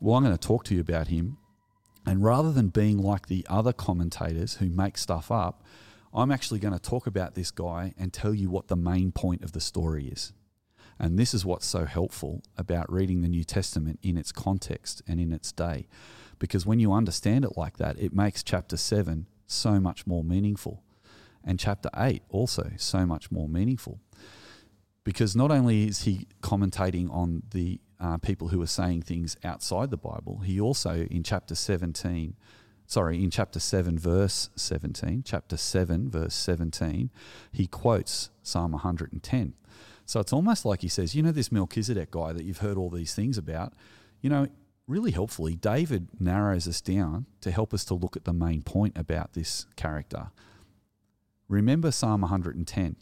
[0.01, 1.39] Well, I'm going to talk to you about him.
[2.05, 5.63] And rather than being like the other commentators who make stuff up,
[6.13, 9.43] I'm actually going to talk about this guy and tell you what the main point
[9.43, 10.33] of the story is.
[10.99, 15.21] And this is what's so helpful about reading the New Testament in its context and
[15.21, 15.87] in its day.
[16.39, 20.83] Because when you understand it like that, it makes chapter 7 so much more meaningful.
[21.45, 24.01] And chapter 8 also so much more meaningful.
[25.05, 29.91] Because not only is he commentating on the uh, people who are saying things outside
[29.91, 32.37] the Bible, he also, in chapter 17,
[32.87, 37.11] sorry, in chapter 7, verse 17, chapter 7, verse 17,
[37.51, 39.55] he quotes Psalm 110.
[40.05, 42.91] So it's almost like he says, you know, this Melchizedek guy that you've heard all
[42.91, 43.73] these things about,
[44.21, 44.47] you know,
[44.87, 48.97] really helpfully, David narrows us down to help us to look at the main point
[48.97, 50.31] about this character.
[51.49, 52.97] Remember Psalm 110.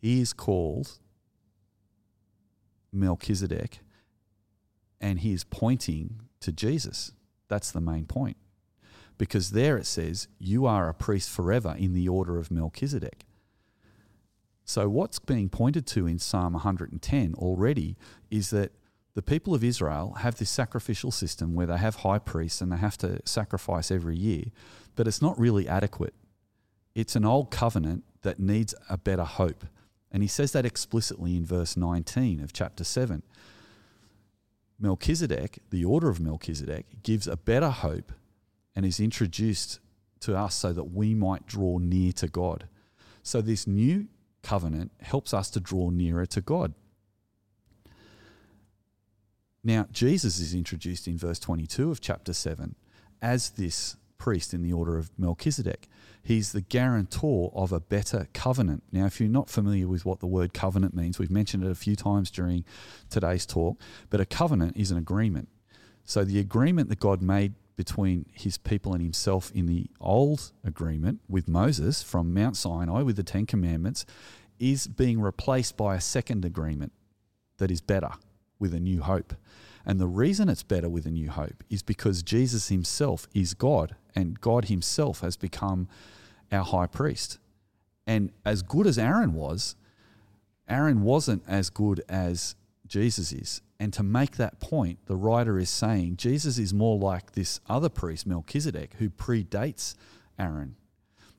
[0.00, 0.98] He is called
[2.92, 3.80] Melchizedek
[5.00, 7.12] and he is pointing to Jesus.
[7.48, 8.36] That's the main point.
[9.16, 13.24] Because there it says, You are a priest forever in the order of Melchizedek.
[14.64, 17.96] So, what's being pointed to in Psalm 110 already
[18.30, 18.72] is that
[19.14, 22.76] the people of Israel have this sacrificial system where they have high priests and they
[22.76, 24.46] have to sacrifice every year,
[24.96, 26.14] but it's not really adequate.
[26.94, 29.64] It's an old covenant that needs a better hope.
[30.10, 33.22] And he says that explicitly in verse 19 of chapter 7.
[34.80, 38.12] Melchizedek, the order of Melchizedek, gives a better hope
[38.74, 39.78] and is introduced
[40.20, 42.68] to us so that we might draw near to God.
[43.22, 44.08] So, this new
[44.42, 46.74] covenant helps us to draw nearer to God.
[49.66, 52.74] Now, Jesus is introduced in verse 22 of chapter 7
[53.22, 55.88] as this priest in the order of Melchizedek.
[56.22, 58.82] He's the guarantor of a better covenant.
[58.92, 61.74] Now, if you're not familiar with what the word covenant means, we've mentioned it a
[61.74, 62.64] few times during
[63.08, 65.48] today's talk, but a covenant is an agreement.
[66.04, 71.20] So, the agreement that God made between his people and himself in the old agreement
[71.26, 74.04] with Moses from Mount Sinai with the Ten Commandments
[74.58, 76.92] is being replaced by a second agreement
[77.56, 78.10] that is better
[78.58, 79.34] with a new hope.
[79.86, 83.96] And the reason it's better with a new hope is because Jesus himself is God
[84.14, 85.88] and God himself has become
[86.50, 87.38] our high priest.
[88.06, 89.76] And as good as Aaron was,
[90.68, 92.54] Aaron wasn't as good as
[92.86, 93.60] Jesus is.
[93.78, 97.88] And to make that point, the writer is saying Jesus is more like this other
[97.88, 99.94] priest, Melchizedek, who predates
[100.38, 100.76] Aaron.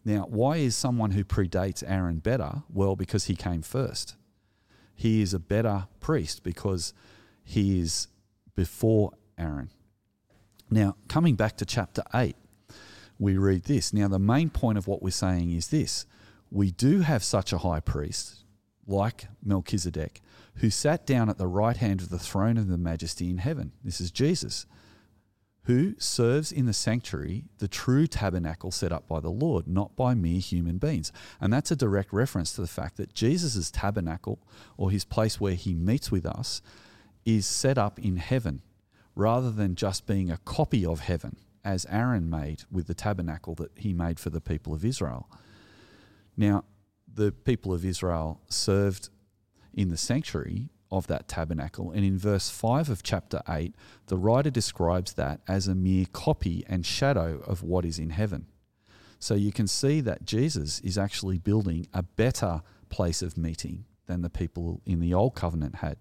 [0.03, 2.63] Now, why is someone who predates Aaron better?
[2.72, 4.16] Well, because he came first.
[4.95, 6.93] He is a better priest because
[7.43, 8.07] he is
[8.55, 9.69] before Aaron.
[10.69, 12.35] Now, coming back to chapter 8,
[13.19, 13.93] we read this.
[13.93, 16.05] Now, the main point of what we're saying is this
[16.51, 18.43] we do have such a high priest,
[18.87, 20.21] like Melchizedek,
[20.55, 23.73] who sat down at the right hand of the throne of the majesty in heaven.
[23.83, 24.65] This is Jesus,
[25.66, 30.13] who serves in the sanctuary, the true tabernacle set up by the Lord, not by
[30.13, 31.11] mere human beings.
[31.41, 34.39] And that's a direct reference to the fact that Jesus' tabernacle,
[34.78, 36.61] or his place where he meets with us,
[37.26, 38.61] is set up in heaven
[39.16, 43.72] rather than just being a copy of heaven as Aaron made with the tabernacle that
[43.76, 45.28] he made for the people of Israel.
[46.38, 46.66] Now,
[47.11, 49.09] the people of Israel served
[49.74, 53.75] in the sanctuary of that tabernacle, and in verse 5 of chapter 8,
[54.07, 58.47] the writer describes that as a mere copy and shadow of what is in heaven.
[59.19, 64.21] So you can see that Jesus is actually building a better place of meeting than
[64.21, 65.97] the people in the old covenant had.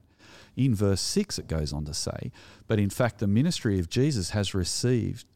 [0.57, 2.31] In verse 6, it goes on to say,
[2.67, 5.27] But in fact, the ministry of Jesus has received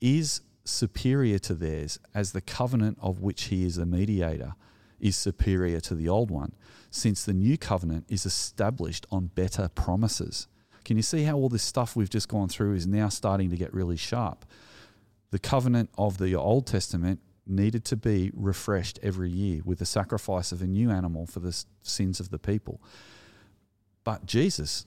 [0.00, 4.54] is superior to theirs, as the covenant of which he is a mediator
[5.00, 6.52] is superior to the old one,
[6.90, 10.46] since the new covenant is established on better promises.
[10.84, 13.56] Can you see how all this stuff we've just gone through is now starting to
[13.56, 14.44] get really sharp?
[15.30, 20.52] The covenant of the Old Testament needed to be refreshed every year with the sacrifice
[20.52, 22.80] of a new animal for the sins of the people.
[24.04, 24.86] But Jesus,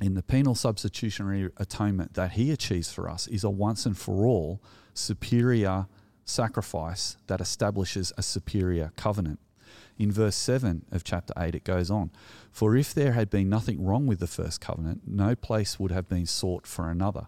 [0.00, 4.26] in the penal substitutionary atonement that he achieves for us, is a once and for
[4.26, 4.60] all
[4.94, 5.86] superior
[6.24, 9.38] sacrifice that establishes a superior covenant.
[9.98, 12.10] In verse 7 of chapter 8, it goes on
[12.50, 16.08] For if there had been nothing wrong with the first covenant, no place would have
[16.08, 17.26] been sought for another.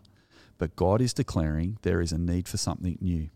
[0.58, 3.28] But God is declaring there is a need for something new.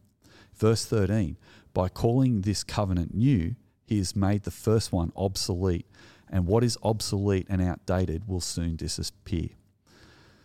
[0.55, 1.37] Verse 13
[1.75, 3.55] By calling this covenant new,
[3.87, 5.87] he has made the first one obsolete
[6.31, 9.49] and what is obsolete and outdated will soon disappear.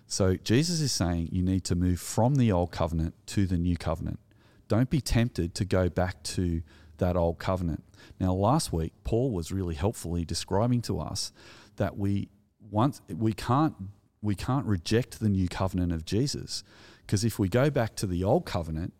[0.07, 3.75] So Jesus is saying you need to move from the old covenant to the new
[3.77, 4.19] covenant.
[4.67, 6.61] Don't be tempted to go back to
[6.97, 7.83] that old covenant.
[8.19, 11.31] Now, last week, Paul was really helpfully describing to us
[11.77, 12.29] that we
[12.69, 13.75] want, we can't
[14.23, 16.63] we can't reject the new covenant of Jesus
[17.05, 18.93] because if we go back to the old covenant,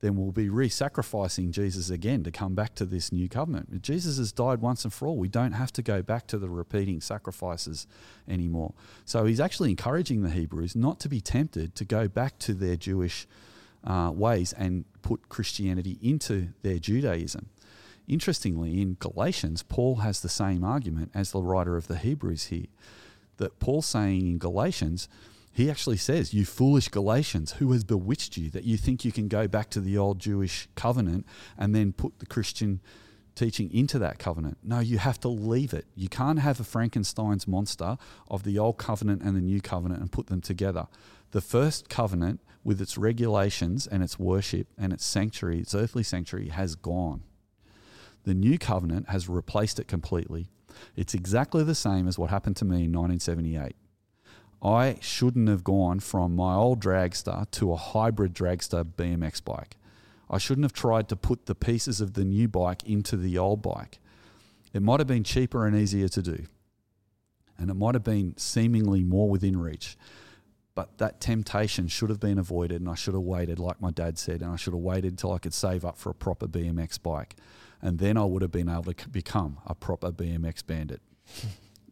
[0.00, 3.82] then we'll be re-sacrificing Jesus again to come back to this new covenant.
[3.82, 5.16] Jesus has died once and for all.
[5.16, 7.86] We don't have to go back to the repeating sacrifices
[8.28, 8.74] anymore.
[9.04, 12.76] So he's actually encouraging the Hebrews not to be tempted to go back to their
[12.76, 13.26] Jewish
[13.84, 17.48] uh, ways and put Christianity into their Judaism.
[18.06, 22.66] Interestingly, in Galatians, Paul has the same argument as the writer of the Hebrews here.
[23.36, 25.08] That Paul's saying in Galatians,
[25.52, 29.28] he actually says, You foolish Galatians, who has bewitched you that you think you can
[29.28, 31.26] go back to the old Jewish covenant
[31.58, 32.80] and then put the Christian
[33.34, 34.58] teaching into that covenant?
[34.62, 35.86] No, you have to leave it.
[35.94, 37.98] You can't have a Frankenstein's monster
[38.28, 40.86] of the old covenant and the new covenant and put them together.
[41.30, 46.48] The first covenant, with its regulations and its worship and its sanctuary, its earthly sanctuary,
[46.48, 47.22] has gone.
[48.24, 50.48] The new covenant has replaced it completely.
[50.96, 53.74] It's exactly the same as what happened to me in 1978.
[54.62, 59.76] I shouldn't have gone from my old dragster to a hybrid dragster BMX bike.
[60.28, 63.62] I shouldn't have tried to put the pieces of the new bike into the old
[63.62, 63.98] bike.
[64.72, 66.46] It might have been cheaper and easier to do,
[67.56, 69.96] and it might have been seemingly more within reach.
[70.78, 74.16] But that temptation should have been avoided, and I should have waited, like my dad
[74.16, 77.02] said, and I should have waited until I could save up for a proper BMX
[77.02, 77.34] bike
[77.80, 81.00] and then I would have been able to become a proper BMX bandit.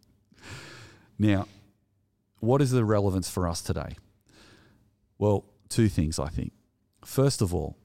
[1.18, 1.46] now,
[2.40, 3.96] what is the relevance for us today?
[5.18, 6.52] Well, two things, I think.
[7.04, 7.76] First of all,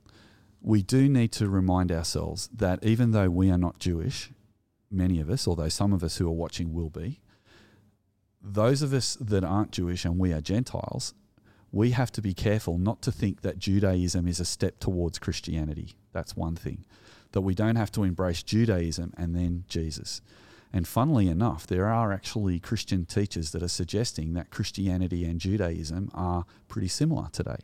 [0.62, 4.32] we do need to remind ourselves that even though we are not Jewish,
[4.90, 7.22] many of us, although some of us who are watching will be,
[8.44, 11.14] those of us that aren't Jewish and we are Gentiles,
[11.72, 15.96] we have to be careful not to think that Judaism is a step towards Christianity.
[16.12, 16.86] That's one thing
[17.32, 20.22] that we don't have to embrace Judaism and then Jesus.
[20.74, 26.10] And funnily enough, there are actually Christian teachers that are suggesting that Christianity and Judaism
[26.14, 27.58] are pretty similar today.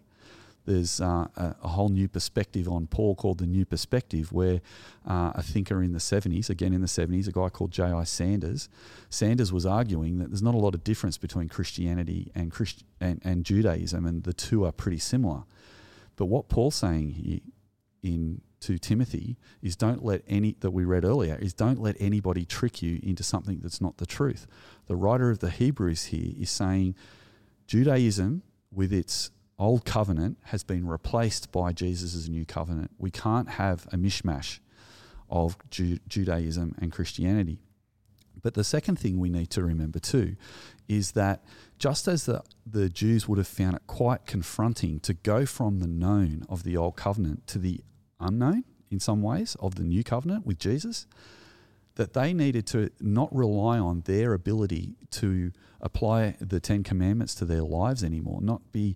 [0.68, 4.60] There's uh, a, a, whole new perspective on Paul called the New Perspective, where
[5.08, 8.04] uh, a thinker in the 70s, again in the 70s, a guy called J.I.
[8.04, 8.68] Sanders,
[9.10, 13.22] Sanders was arguing that there's not a lot of difference between Christianity and, Christ- and,
[13.24, 15.44] and Judaism, and the two are pretty similar.
[16.18, 17.40] But what Paul's saying here
[18.04, 22.44] in 2 Timothy is don't let any that we read earlier is don't let anybody
[22.44, 24.48] trick you into something that's not the truth.
[24.88, 26.96] The writer of the Hebrews here is saying
[27.68, 28.42] Judaism
[28.72, 32.92] with its old covenant has been replaced by Jesus' new covenant.
[32.98, 34.60] We can't have a mishmash
[35.30, 37.60] of Ju- Judaism and Christianity.
[38.42, 40.36] But the second thing we need to remember too
[40.88, 41.44] is that
[41.80, 45.88] just as the, the Jews would have found it quite confronting to go from the
[45.88, 47.82] known of the old covenant to the
[48.20, 51.08] unknown in some ways of the new covenant with Jesus,
[51.96, 55.52] that they needed to not rely on their ability to
[55.82, 58.96] apply the Ten Commandments to their lives anymore, not be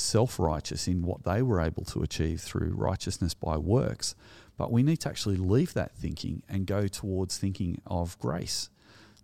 [0.00, 4.14] self righteous in what they were able to achieve through righteousness by works.
[4.56, 8.68] But we need to actually leave that thinking and go towards thinking of grace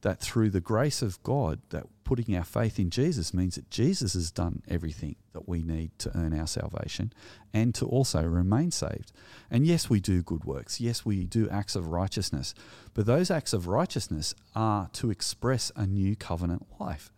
[0.06, 4.14] that through the grace of God, that putting our faith in Jesus means that Jesus
[4.14, 7.12] has done everything that we need to earn our salvation
[7.52, 9.10] and to also remain saved.
[9.50, 10.80] And yes, we do good works.
[10.80, 12.54] Yes, we do acts of righteousness.
[12.94, 17.10] But those acts of righteousness are to express a new covenant life.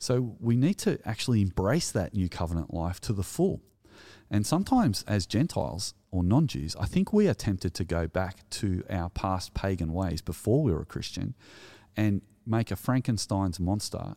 [0.00, 3.60] So we need to actually embrace that new covenant life to the full.
[4.30, 8.48] And sometimes, as Gentiles or non Jews, I think we are tempted to go back
[8.50, 11.34] to our past pagan ways before we were a Christian
[11.96, 14.14] and make a Frankenstein's monster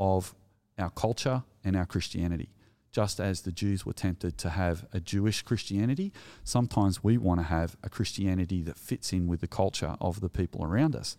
[0.00, 0.34] of
[0.76, 2.50] our culture and our Christianity.
[2.90, 6.12] Just as the Jews were tempted to have a Jewish Christianity,
[6.42, 10.28] sometimes we want to have a Christianity that fits in with the culture of the
[10.28, 11.16] people around us.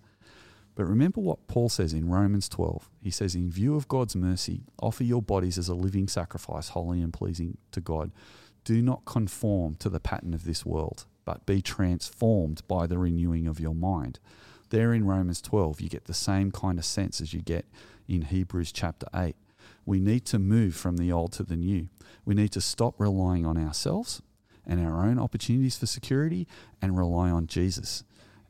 [0.75, 2.89] But remember what Paul says in Romans 12.
[3.01, 7.01] He says, In view of God's mercy, offer your bodies as a living sacrifice, holy
[7.01, 8.11] and pleasing to God.
[8.63, 13.47] Do not conform to the pattern of this world, but be transformed by the renewing
[13.47, 14.19] of your mind
[14.71, 17.65] there in Romans 12, you get the same kind of sense as you get
[18.07, 19.35] in Hebrews chapter 8.
[19.85, 21.89] We need to move from the old to the new.
[22.25, 24.21] We need to stop relying on ourselves
[24.65, 26.47] and our own opportunities for security
[26.81, 28.03] and rely on Jesus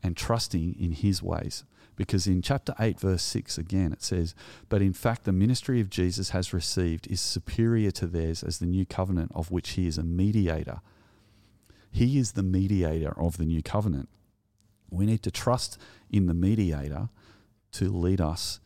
[0.04, 1.64] and trusting in his ways.
[1.96, 4.34] Because in chapter 8, verse 6, again, it says,
[4.70, 8.66] But in fact, the ministry of Jesus has received is superior to theirs as the
[8.66, 10.82] new covenant of which he is a mediator.
[11.92, 14.10] He is the mediator of the new covenant.
[14.90, 15.78] We need to trust
[16.10, 17.10] in the mediator
[17.74, 18.60] to lead us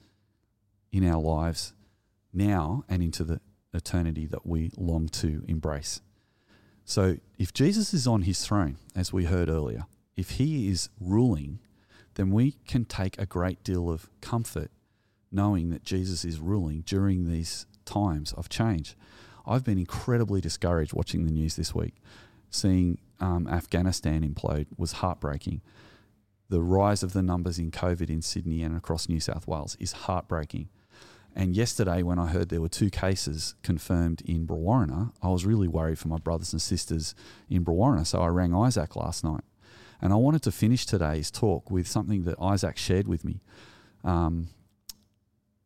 [0.92, 1.74] in our lives,
[2.34, 3.42] now and into the
[3.74, 6.02] eternity that we long to embrace.
[6.86, 11.60] So, if Jesus is on his throne, as we heard earlier, if he is ruling,
[12.16, 14.72] then we can take a great deal of comfort
[15.32, 18.96] knowing that Jesus is ruling during these times of change.
[19.46, 21.96] I've been incredibly discouraged watching the news this week.
[22.50, 25.62] Seeing um, Afghanistan implode was heartbreaking.
[26.50, 29.92] The rise of the numbers in COVID in Sydney and across New South Wales is
[29.92, 30.70] heartbreaking.
[31.36, 35.68] And yesterday, when I heard there were two cases confirmed in Brewarrina, I was really
[35.68, 37.14] worried for my brothers and sisters
[37.50, 38.08] in Brewarrina.
[38.08, 39.44] So I rang Isaac last night.
[40.02, 43.42] And I wanted to finish today's talk with something that Isaac shared with me.
[44.04, 44.50] Um,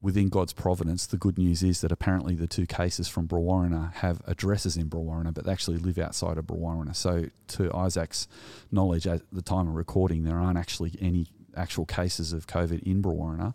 [0.02, 4.22] within God's providence, the good news is that apparently the two cases from Brewarrina have
[4.26, 6.96] addresses in Brewarrina, but they actually live outside of Brewarrina.
[6.96, 8.28] So, to Isaac's
[8.72, 13.02] knowledge, at the time of recording, there aren't actually any actual cases of COVID in
[13.02, 13.54] Brewarrina.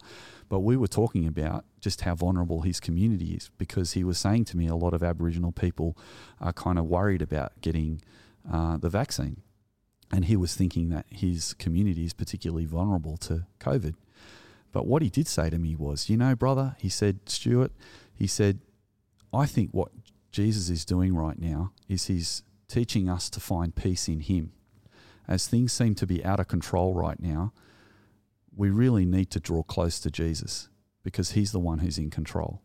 [0.48, 4.44] But we were talking about just how vulnerable his community is because he was saying
[4.46, 5.96] to me a lot of Aboriginal people
[6.40, 8.02] are kind of worried about getting
[8.50, 9.40] uh, the vaccine.
[10.14, 13.94] And he was thinking that his community is particularly vulnerable to COVID.
[14.70, 17.72] But what he did say to me was, you know, brother, he said, Stuart,
[18.14, 18.60] he said,
[19.32, 19.90] I think what
[20.30, 24.52] Jesus is doing right now is he's teaching us to find peace in him.
[25.26, 27.52] As things seem to be out of control right now,
[28.54, 30.68] we really need to draw close to Jesus
[31.02, 32.62] because he's the one who's in control.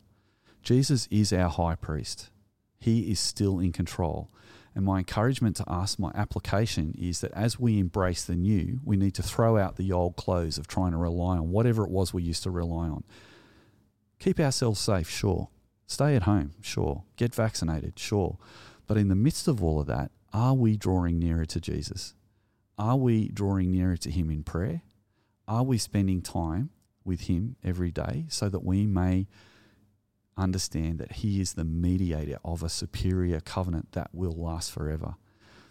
[0.62, 2.30] Jesus is our high priest.
[2.78, 4.30] He is still in control.
[4.74, 8.96] And my encouragement to us, my application is that as we embrace the new, we
[8.96, 12.14] need to throw out the old clothes of trying to rely on whatever it was
[12.14, 13.02] we used to rely on.
[14.20, 15.48] Keep ourselves safe, sure.
[15.86, 17.02] Stay at home, sure.
[17.16, 18.38] Get vaccinated, sure.
[18.86, 22.14] But in the midst of all of that, are we drawing nearer to Jesus?
[22.78, 24.82] Are we drawing nearer to Him in prayer?
[25.48, 26.70] Are we spending time
[27.04, 29.26] with Him every day so that we may
[30.40, 35.14] understand that He is the mediator of a superior covenant that will last forever?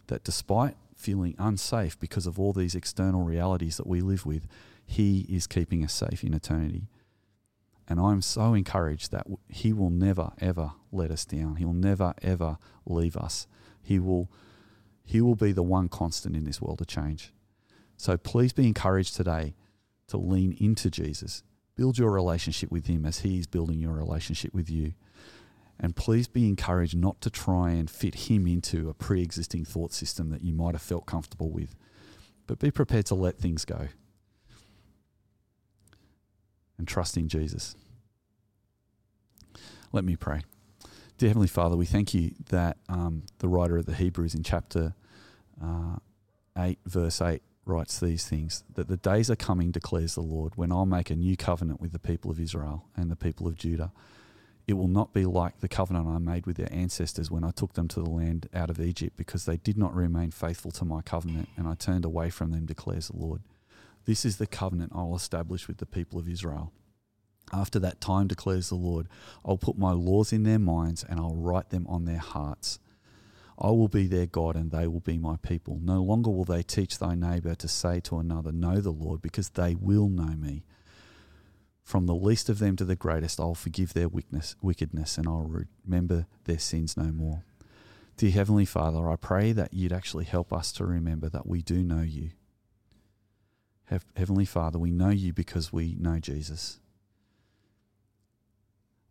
[0.07, 4.47] That despite feeling unsafe because of all these external realities that we live with,
[4.85, 6.87] He is keeping us safe in eternity.
[7.87, 11.55] And I'm so encouraged that He will never, ever let us down.
[11.55, 13.47] He'll never, ever leave us.
[13.81, 14.29] He will,
[15.03, 17.33] he will be the one constant in this world of change.
[17.97, 19.55] So please be encouraged today
[20.07, 21.43] to lean into Jesus.
[21.79, 24.95] Build your relationship with Him as He is building your relationship with you.
[25.79, 29.93] And please be encouraged not to try and fit Him into a pre existing thought
[29.93, 31.77] system that you might have felt comfortable with,
[32.47, 33.87] but be prepared to let things go
[36.77, 37.77] and trust in Jesus.
[39.93, 40.41] Let me pray.
[41.17, 44.95] Dear Heavenly Father, we thank you that um, the writer of the Hebrews in chapter
[45.63, 45.95] uh,
[46.57, 50.71] 8, verse 8, writes these things that the days are coming, declares the Lord, when
[50.71, 53.91] I'll make a new covenant with the people of Israel and the people of Judah.
[54.67, 57.73] It will not be like the covenant I made with their ancestors when I took
[57.73, 61.01] them to the land out of Egypt, because they did not remain faithful to my
[61.01, 63.41] covenant, and I turned away from them, declares the Lord.
[64.05, 66.71] This is the covenant I'll establish with the people of Israel.
[67.51, 69.07] After that time, declares the Lord,
[69.43, 72.79] I'll put my laws in their minds and I'll write them on their hearts.
[73.59, 75.79] I will be their God and they will be my people.
[75.81, 79.49] No longer will they teach thy neighbor to say to another, Know the Lord, because
[79.49, 80.63] they will know me.
[81.83, 85.65] From the least of them to the greatest, I'll forgive their wickedness, wickedness and I'll
[85.85, 87.43] remember their sins no more.
[88.15, 91.83] Dear Heavenly Father, I pray that you'd actually help us to remember that we do
[91.83, 92.31] know you.
[94.15, 96.79] Heavenly Father, we know you because we know Jesus.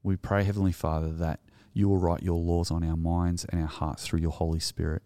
[0.03, 1.41] We pray, Heavenly Father, that
[1.79, 5.01] you will write your laws on our minds and our hearts through your Holy Spirit,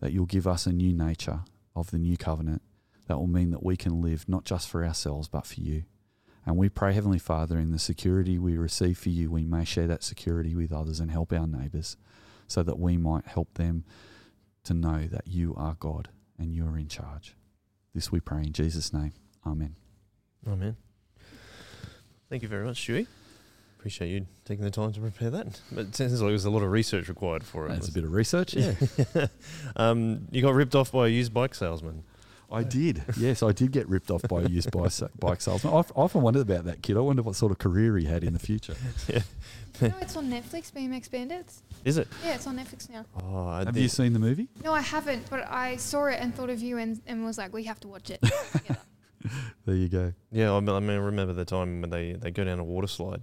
[0.00, 1.40] that you'll give us a new nature
[1.76, 2.62] of the new covenant
[3.06, 5.84] that will mean that we can live not just for ourselves but for you.
[6.46, 9.86] And we pray, Heavenly Father, in the security we receive for you, we may share
[9.86, 11.98] that security with others and help our neighbours
[12.46, 13.84] so that we might help them
[14.64, 16.08] to know that you are God
[16.38, 17.36] and you are in charge.
[17.94, 19.12] This we pray in Jesus' name.
[19.46, 19.76] Amen.
[20.46, 20.76] Amen.
[22.30, 23.06] Thank you very much, Stewie.
[23.84, 25.60] Appreciate you taking the time to prepare that.
[25.70, 27.68] But it sounds like there's a lot of research required for it.
[27.68, 28.72] That's a bit of research, yeah.
[29.76, 32.02] um, you got ripped off by a used bike salesman.
[32.50, 33.02] I did.
[33.18, 35.74] Yes, I did get ripped off by a used bike salesman.
[35.74, 36.96] I've often wondered about that kid.
[36.96, 38.74] I wonder what sort of career he had in the future.
[39.06, 39.20] yeah.
[39.82, 41.62] no, it's on Netflix, BMX Bandits.
[41.84, 42.08] Is it?
[42.24, 43.04] Yeah, it's on Netflix now.
[43.22, 44.48] Oh, I Have did- you seen the movie?
[44.64, 47.52] No, I haven't, but I saw it and thought of you and, and was like,
[47.52, 48.24] we have to watch it.
[49.64, 50.12] There you go.
[50.30, 52.64] Yeah, I mean, I mean, I remember the time when they, they go down a
[52.64, 53.22] water slide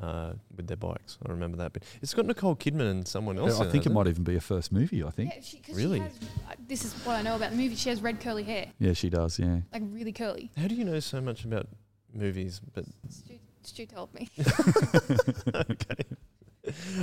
[0.00, 1.18] uh, with their bikes.
[1.26, 1.72] I remember that.
[1.72, 3.60] But it's got Nicole Kidman and someone else.
[3.60, 5.32] I in think it hasn't might even be a first movie, I think.
[5.34, 5.98] yeah, she, 'cause Really?
[5.98, 6.12] She has,
[6.50, 7.74] uh, this is what I know about the movie.
[7.76, 9.60] She has red curly hair, Yeah, she does, yeah.
[9.72, 10.50] like really curly.
[10.56, 11.68] How do you know so much about
[12.14, 12.60] movies?
[12.72, 14.28] But Stu Stu told me.
[15.54, 16.04] okay.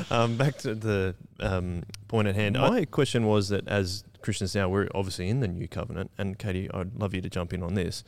[0.10, 2.56] Um, back to the um, point at hand.
[2.58, 6.70] My question was that as Christians now, we're obviously in the new covenant, and Katie,
[6.74, 8.04] I'd love you to jump in on this.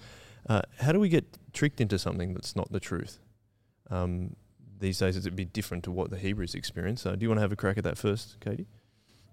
[0.47, 3.19] Uh, how do we get tricked into something that's not the truth?
[3.89, 4.35] Um,
[4.81, 7.01] these days, it's a bit different to what the Hebrews experience.
[7.01, 8.67] So, do you want to have a crack at that first, Katie?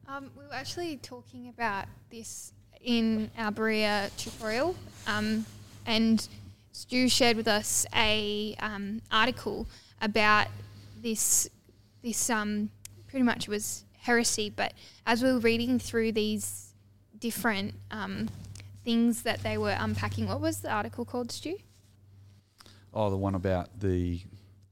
[0.06, 4.76] Um, we were actually talking about this in our Berea tutorial,
[5.06, 5.44] um,
[5.86, 6.26] and
[6.72, 9.66] Stu shared with us a um, article
[10.00, 10.46] about
[11.02, 11.48] this.
[12.02, 12.70] This um,
[13.08, 14.72] pretty much was heresy, but
[15.04, 16.74] as we were reading through these
[17.18, 18.28] different um,
[18.84, 21.56] things that they were unpacking, what was the article called, Stu?
[22.94, 24.20] Oh, the one about the.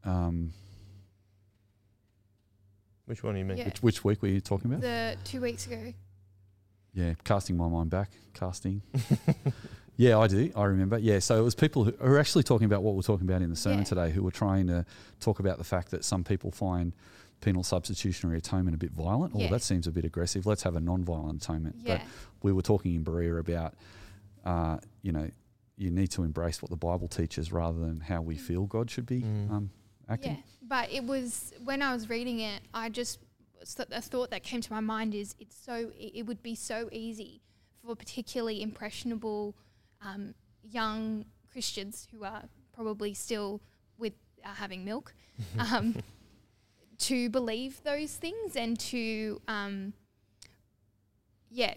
[0.05, 0.53] Um,
[3.07, 3.59] Which one do you mean?
[3.59, 3.65] Yeah.
[3.67, 4.83] which, which week were you talking about?
[4.83, 5.93] The two weeks ago.
[6.93, 8.83] Yeah, casting my mind back, casting.
[9.97, 10.51] yeah, I do.
[10.57, 10.99] I remember.
[10.99, 13.51] Yeah, so it was people who are actually talking about what we're talking about in
[13.51, 13.85] the sermon Yeah.
[13.85, 14.85] today, who were trying to
[15.21, 16.93] talk about the fact that some people find
[17.43, 19.35] penal substitutionary atonement a bit violent.
[19.37, 20.47] Oh, that seems a bit aggressive.
[20.47, 21.77] Let's have a non-violent atonement.
[21.85, 21.99] Yeah.
[21.99, 22.07] But
[22.43, 23.75] we were talking in Berea about,
[24.45, 25.29] uh, you know,
[25.77, 29.05] you need to embrace what the Bible teaches rather than how we feel God should
[29.05, 29.51] be Mm.
[29.51, 29.71] um,
[30.09, 30.33] acting.
[30.33, 33.19] Yeah, but it was when I was reading it, I just
[33.91, 36.89] a thought that came to my mind is it's so it it would be so
[36.93, 37.43] easy
[37.85, 39.57] for particularly impressionable
[40.03, 43.61] um, young Christians who are probably still
[43.99, 44.13] with
[44.45, 45.15] uh, having milk
[45.59, 45.97] um,
[46.99, 49.93] to believe those things and to um,
[51.51, 51.75] yeah,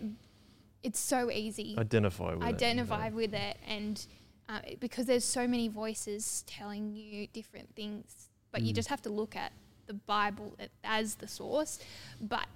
[0.83, 3.15] it's so easy Identify with it, identify know.
[3.15, 4.05] with it and
[4.49, 8.75] uh, because there's so many voices telling you different things but you Mm.
[8.75, 9.51] just have to look at
[9.85, 11.79] the bible as the source.
[12.19, 12.47] But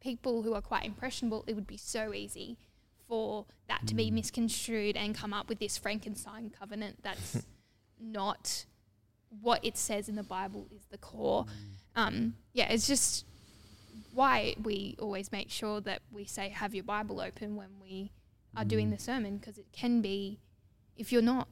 [0.00, 2.56] people who are quite impressionable it would be so easy
[3.06, 7.44] for that to be misconstrued and come up with this frankenstein covenant that's
[8.00, 8.64] not
[9.42, 11.44] what it says in the bible is the core.
[11.96, 13.24] Um, yeah it's just
[14.14, 18.10] why we always make sure that we say have your Bible open when we
[18.56, 20.38] are doing the sermon because it can be
[20.98, 21.48] if you're not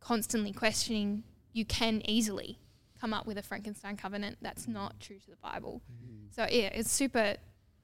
[0.00, 2.58] constantly questioning you can easily
[3.00, 5.82] come up with a Frankenstein covenant that's not true to the Bible.
[6.30, 7.36] So yeah, it's super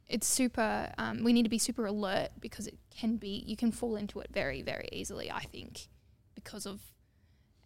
[0.09, 3.73] it's super um, we need to be super alert because it can be you can
[3.73, 5.89] fall into it very very easily I think
[6.35, 6.81] because of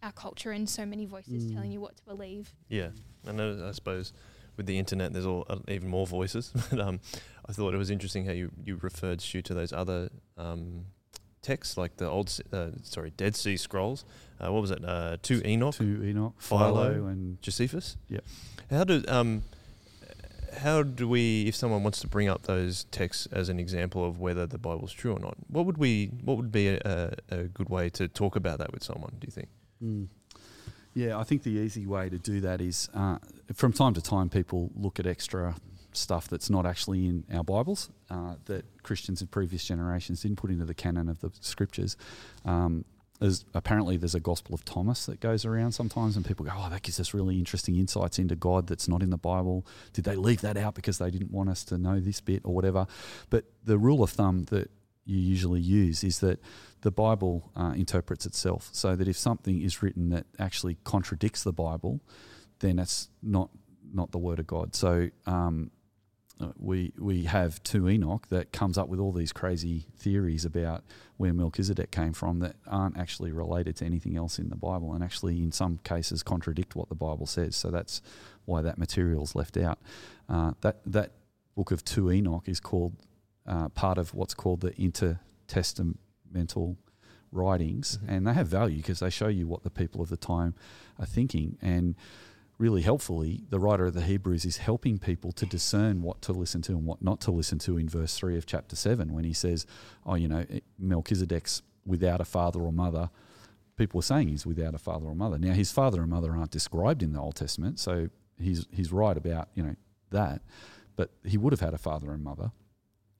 [0.01, 2.53] our culture and so many voices telling you what to believe.
[2.69, 2.89] Yeah,
[3.25, 4.13] and uh, I suppose
[4.55, 6.51] with the internet, there's all uh, even more voices.
[6.69, 6.99] but um,
[7.47, 10.85] I thought it was interesting how you you referred Stu to those other um,
[11.47, 14.03] texts, like the old, uh, sorry, Dead Sea Scrolls.
[14.39, 14.83] Uh, what was it?
[14.83, 17.97] Uh, two Enoch, 2 Enoch, Philo, Philo, and Josephus.
[18.09, 18.23] Yep.
[18.69, 19.43] How do um,
[20.59, 24.19] how do we, if someone wants to bring up those texts as an example of
[24.19, 27.43] whether the Bible's true or not, what would we, what would be a, a, a
[27.43, 29.13] good way to talk about that with someone?
[29.19, 29.49] Do you think?
[29.83, 30.07] Mm.
[30.93, 33.17] Yeah, I think the easy way to do that is uh,
[33.53, 35.55] from time to time people look at extra
[35.97, 40.51] stuff that's not actually in our Bibles uh, that Christians in previous generations didn't put
[40.51, 41.97] into the canon of the scriptures.
[42.45, 42.85] Um,
[43.19, 46.69] there's, apparently, there's a Gospel of Thomas that goes around sometimes, and people go, "Oh,
[46.69, 50.15] that gives us really interesting insights into God that's not in the Bible." Did they
[50.15, 52.85] leave that out because they didn't want us to know this bit or whatever?
[53.29, 54.69] But the rule of thumb that
[55.05, 56.39] you usually use is that
[56.81, 61.53] the Bible uh, interprets itself, so that if something is written that actually contradicts the
[61.53, 62.01] Bible,
[62.59, 63.49] then that's not
[63.93, 64.75] not the word of God.
[64.75, 65.71] So um,
[66.57, 70.83] we we have two Enoch that comes up with all these crazy theories about
[71.17, 75.03] where Melchizedek came from that aren't actually related to anything else in the Bible, and
[75.03, 77.55] actually in some cases contradict what the Bible says.
[77.55, 78.01] So that's
[78.45, 79.79] why that material's left out.
[80.29, 81.11] Uh, that that
[81.55, 82.93] book of two Enoch is called
[83.47, 86.75] uh, part of what's called the intertestamental
[87.31, 88.09] writings, Mhm.
[88.09, 90.53] and they have value because they show you what the people of the time
[90.99, 91.57] are thinking.
[91.61, 91.95] And
[92.57, 96.61] really helpfully, the writer of the Hebrews is helping people to discern what to listen
[96.63, 99.33] to and what not to listen to in verse 3 of chapter 7 when he
[99.33, 99.65] says,
[100.05, 103.09] Oh, you know, eh, Melchizedek's without a father or mother.
[103.77, 105.37] People are saying he's without a father or mother.
[105.37, 109.15] Now, his father and mother aren't described in the Old Testament, so he's, he's right
[109.15, 109.75] about, you know,
[110.09, 110.41] that.
[110.95, 112.51] But he would have had a father and mother.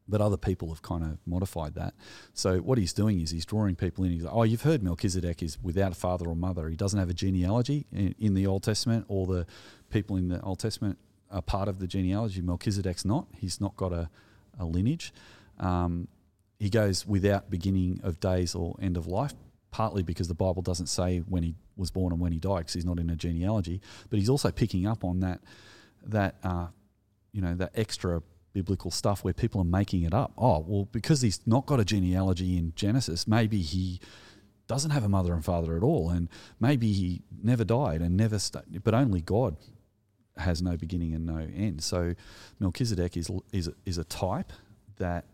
[0.10, 1.94] But other people have kind of modified that.
[2.34, 4.12] So what he's doing is he's drawing people in.
[4.12, 6.70] He's like, oh, you've heard Melchizedek is without a father or mother.
[6.70, 9.06] He doesn't have a genealogy in, in the Old Testament.
[9.10, 9.46] All the
[9.90, 10.98] people in the Old Testament
[11.30, 12.42] are part of the genealogy.
[12.42, 13.28] Melchizedek's not.
[13.36, 14.10] He's not got a,
[14.58, 15.14] a lineage.
[15.60, 16.08] Um,
[16.60, 19.34] he goes without beginning of days or end of life,
[19.72, 22.74] partly because the Bible doesn't say when he was born and when he died, because
[22.74, 23.82] he's not in a genealogy.
[24.10, 25.42] But he's also picking up on that
[26.06, 26.68] that uh,
[27.32, 28.22] you know that extra
[28.58, 30.32] biblical stuff where people are making it up.
[30.36, 34.00] Oh, well, because he's not got a genealogy in Genesis, maybe he
[34.68, 36.28] doesn't have a mother and father at all, and
[36.60, 39.58] maybe he never died and never, st- but only God
[40.38, 41.84] has no beginning and no end.
[41.84, 42.16] So
[42.60, 44.52] Melchizedek is is is a type
[44.98, 45.26] that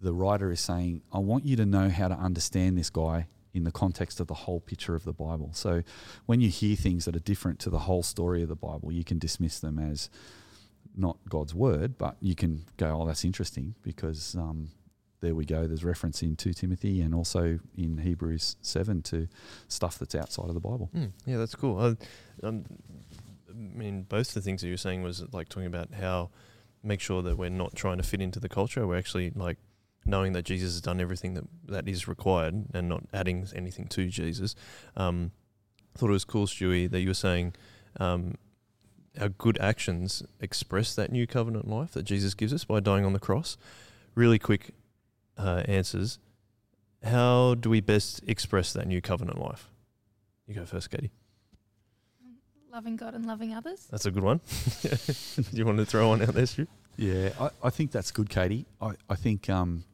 [0.00, 3.64] the writer is saying, I want you to know how to understand this guy in
[3.64, 5.50] the context of the whole picture of the Bible.
[5.52, 5.82] So
[6.26, 9.04] when you hear things that are different to the whole story of the Bible, you
[9.04, 10.08] can dismiss them as
[10.96, 14.68] not God's word, but you can go, oh, that's interesting because um,
[15.20, 15.66] there we go.
[15.66, 19.28] There's reference in 2 Timothy and also in Hebrews 7 to
[19.68, 20.90] stuff that's outside of the Bible.
[20.94, 21.78] Mm, yeah, that's cool.
[21.78, 22.64] I, um,
[23.48, 26.30] I mean, both the things that you were saying was like talking about how
[26.82, 28.86] make sure that we're not trying to fit into the culture.
[28.86, 29.58] We're actually like
[30.04, 34.08] knowing that Jesus has done everything that that is required and not adding anything to
[34.08, 34.54] Jesus.
[34.96, 35.30] Um,
[35.94, 37.54] I thought it was cool, Stewie, that you were saying
[38.00, 38.34] um,
[39.20, 43.12] our good actions express that new covenant life that Jesus gives us by dying on
[43.12, 43.56] the cross.
[44.14, 44.70] Really quick
[45.36, 46.18] uh, answers.
[47.02, 49.68] How do we best express that new covenant life?
[50.46, 51.10] You go first, Katie.
[52.72, 53.86] Loving God and loving others.
[53.90, 54.40] That's a good one.
[54.82, 56.66] do you want to throw one out there, Stu?
[56.96, 58.66] Yeah, I, I think that's good, Katie.
[58.80, 59.84] I, I think um,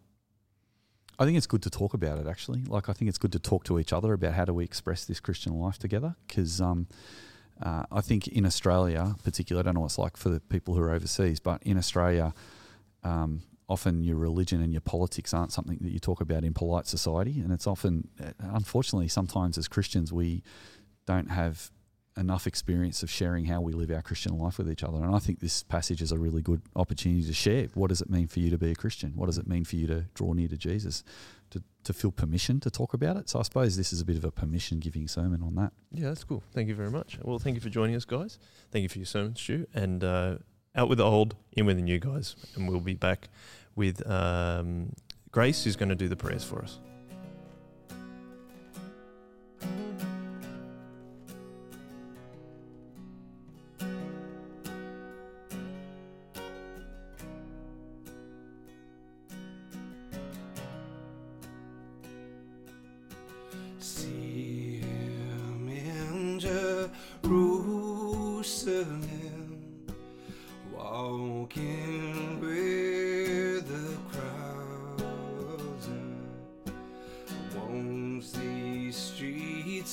[1.19, 2.27] I think it's good to talk about it.
[2.29, 4.65] Actually, like I think it's good to talk to each other about how do we
[4.65, 6.15] express this Christian life together.
[6.27, 6.87] Because um,
[7.63, 10.75] uh, I think in Australia, particularly, I don't know what it's like for the people
[10.75, 12.33] who are overseas, but in Australia,
[13.03, 16.87] um, often your religion and your politics aren't something that you talk about in polite
[16.87, 20.43] society, and it's often, uh, unfortunately, sometimes as Christians we
[21.07, 21.71] don't have
[22.19, 24.99] enough experience of sharing how we live our Christian life with each other.
[24.99, 27.69] And I think this passage is a really good opportunity to share.
[27.75, 29.13] What does it mean for you to be a Christian?
[29.15, 31.05] What does it mean for you to draw near to Jesus?
[31.53, 33.31] To, to feel permission to talk about it.
[33.31, 35.73] So I suppose this is a bit of a permission giving sermon on that.
[35.91, 36.43] Yeah, that's cool.
[36.53, 37.19] Thank you very much.
[37.23, 38.39] Well, thank you for joining us, guys.
[38.71, 39.67] Thank you for your sermon, Stu.
[39.73, 40.39] And uh,
[40.75, 42.37] out with the old, in with the new, guys.
[42.55, 43.29] And we'll be back
[43.75, 44.93] with um,
[45.31, 46.79] Grace, who's going to do the prayers for us.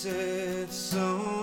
[0.06, 1.35] Streets had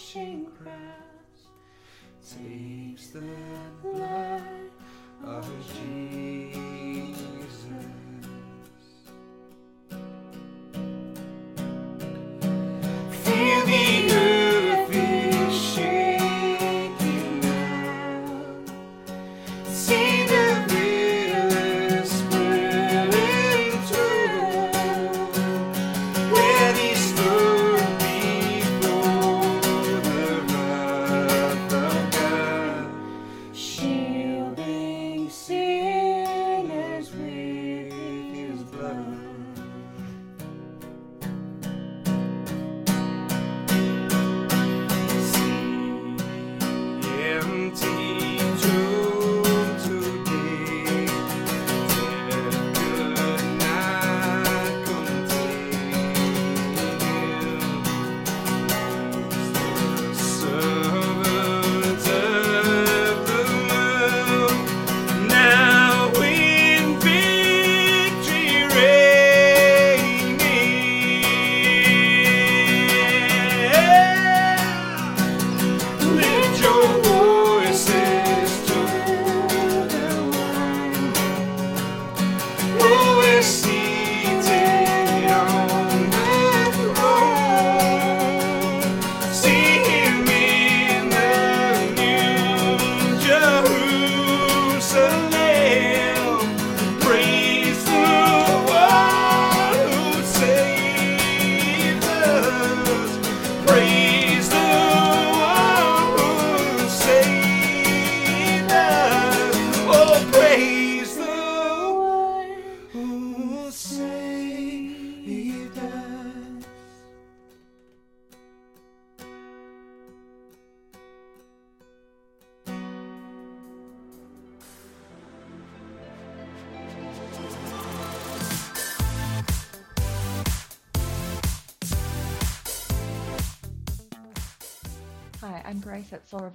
[0.00, 1.44] washing cross,
[2.26, 3.22] takes the
[3.82, 4.42] blood
[5.24, 6.69] of Jesus.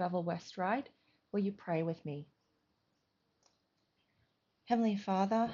[0.02, 0.90] At Soul West Ride.
[1.32, 2.28] Will you pray with me?
[4.66, 5.50] Heavenly Father,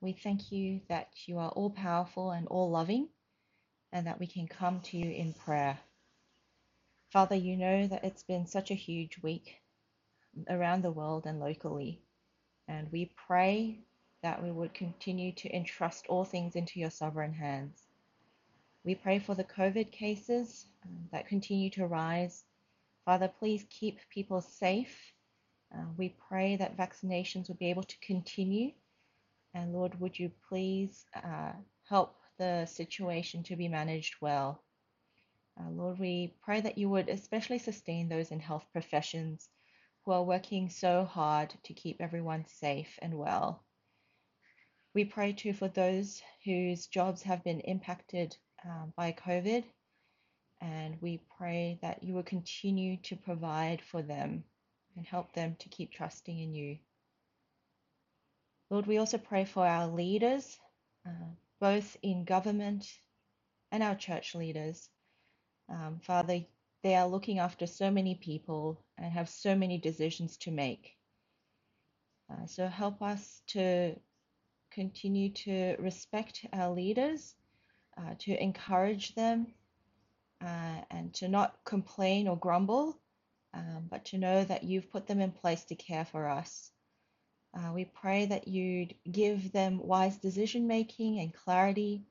[0.00, 3.08] we thank you that you are all powerful and all loving,
[3.92, 5.78] and that we can come to you in prayer.
[7.10, 9.62] Father, you know that it's been such a huge week
[10.50, 12.00] around the world and locally,
[12.68, 13.78] and we pray
[14.22, 17.82] that we would continue to entrust all things into your sovereign hands.
[18.84, 22.44] We pray for the COVID cases um, that continue to rise.
[23.06, 25.12] Father, please keep people safe.
[25.72, 28.72] Uh, we pray that vaccinations will be able to continue.
[29.54, 31.52] And Lord, would you please uh,
[31.88, 34.60] help the situation to be managed well?
[35.58, 39.48] Uh, Lord, we pray that you would especially sustain those in health professions
[40.04, 43.64] who are working so hard to keep everyone safe and well.
[44.94, 49.62] We pray too for those whose jobs have been impacted um, by COVID,
[50.60, 54.44] and we pray that you will continue to provide for them
[54.96, 56.78] and help them to keep trusting in you.
[58.70, 60.58] Lord, we also pray for our leaders,
[61.06, 61.30] uh,
[61.60, 62.90] both in government
[63.70, 64.88] and our church leaders.
[65.68, 66.44] Um, Father,
[66.82, 70.96] they are looking after so many people and have so many decisions to make.
[72.30, 73.94] Uh, so help us to
[74.72, 77.34] continue to respect our leaders,
[77.98, 79.46] uh, to encourage them,
[80.42, 82.98] uh, and to not complain or grumble,
[83.54, 86.70] um, but to know that you've put them in place to care for us.
[87.54, 92.02] Uh, we pray that you'd give them wise decision making and clarity,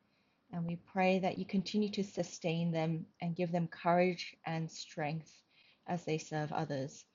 [0.52, 5.32] and we pray that you continue to sustain them and give them courage and strength
[5.88, 7.06] as they serve others.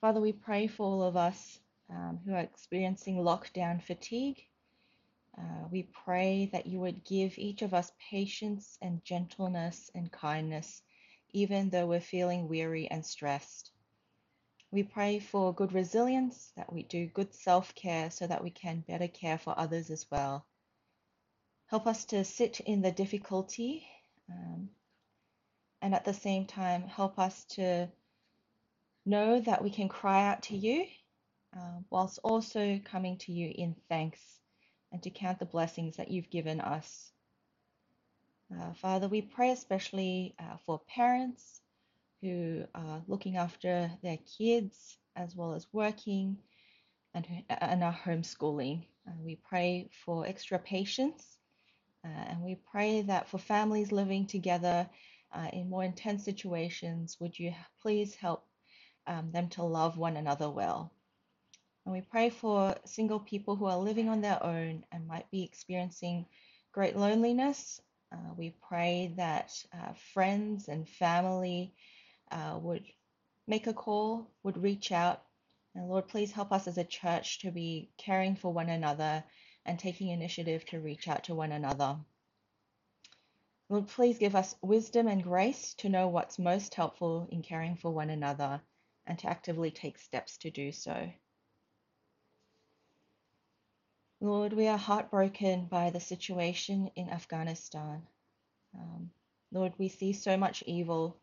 [0.00, 1.58] Father, we pray for all of us
[1.90, 4.42] um, who are experiencing lockdown fatigue.
[5.38, 10.82] Uh, we pray that you would give each of us patience and gentleness and kindness,
[11.32, 13.70] even though we're feeling weary and stressed.
[14.72, 18.80] We pray for good resilience, that we do good self care so that we can
[18.80, 20.44] better care for others as well.
[21.66, 23.86] Help us to sit in the difficulty
[24.28, 24.70] um,
[25.80, 27.88] and at the same time help us to
[29.06, 30.86] know that we can cry out to you
[31.56, 34.37] uh, whilst also coming to you in thanks
[34.92, 37.12] and to count the blessings that you've given us.
[38.56, 41.60] Uh, Father, we pray especially uh, for parents
[42.22, 46.38] who are looking after their kids as well as working
[47.14, 48.84] and, and are homeschooling.
[49.06, 51.38] Uh, we pray for extra patience
[52.04, 54.88] uh, and we pray that for families living together
[55.32, 57.52] uh, in more intense situations, would you
[57.82, 58.46] please help
[59.06, 60.92] um, them to love one another well?
[61.88, 65.42] And we pray for single people who are living on their own and might be
[65.42, 66.26] experiencing
[66.70, 67.80] great loneliness.
[68.12, 71.72] Uh, we pray that uh, friends and family
[72.30, 72.84] uh, would
[73.46, 75.22] make a call, would reach out.
[75.74, 79.24] And Lord, please help us as a church to be caring for one another
[79.64, 81.96] and taking initiative to reach out to one another.
[83.70, 87.90] Lord, please give us wisdom and grace to know what's most helpful in caring for
[87.90, 88.60] one another
[89.06, 91.10] and to actively take steps to do so.
[94.20, 98.02] Lord, we are heartbroken by the situation in Afghanistan.
[98.74, 99.12] Um,
[99.52, 101.20] Lord, we see so much evil,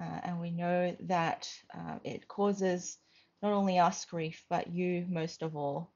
[0.00, 2.96] uh, and we know that uh, it causes
[3.42, 5.90] not only us grief, but you most of all.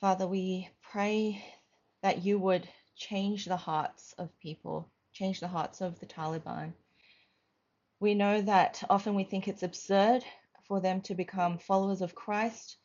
[0.00, 1.44] Father, we pray
[2.02, 2.66] that you would
[2.96, 6.72] change the hearts of people, change the hearts of the Taliban.
[8.00, 10.24] We know that often we think it's absurd
[10.62, 12.78] for them to become followers of Christ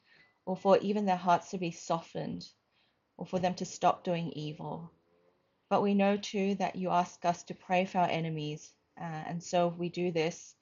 [0.46, 2.46] or for even their hearts to be softened,
[3.18, 4.92] or for them to stop doing evil.
[5.70, 9.42] But we know too that you ask us to pray for our enemies, uh, and
[9.42, 10.56] so we do this,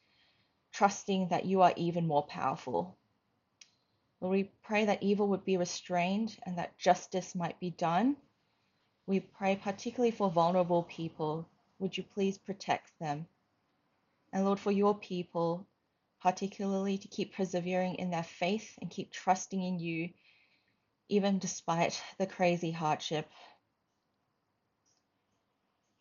[0.71, 2.97] trusting that you are even more powerful.
[4.21, 8.15] Lord, we pray that evil would be restrained and that justice might be done.
[9.07, 11.49] We pray particularly for vulnerable people.
[11.79, 13.27] Would you please protect them?
[14.31, 15.65] And Lord, for your people,
[16.21, 20.09] particularly to keep persevering in their faith and keep trusting in you,
[21.09, 23.27] even despite the crazy hardship.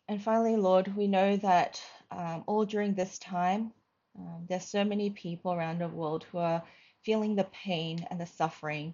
[0.07, 1.81] And finally, Lord, we know that
[2.11, 3.71] um, all during this time,
[4.17, 6.63] um, there's so many people around the world who are
[7.03, 8.93] feeling the pain and the suffering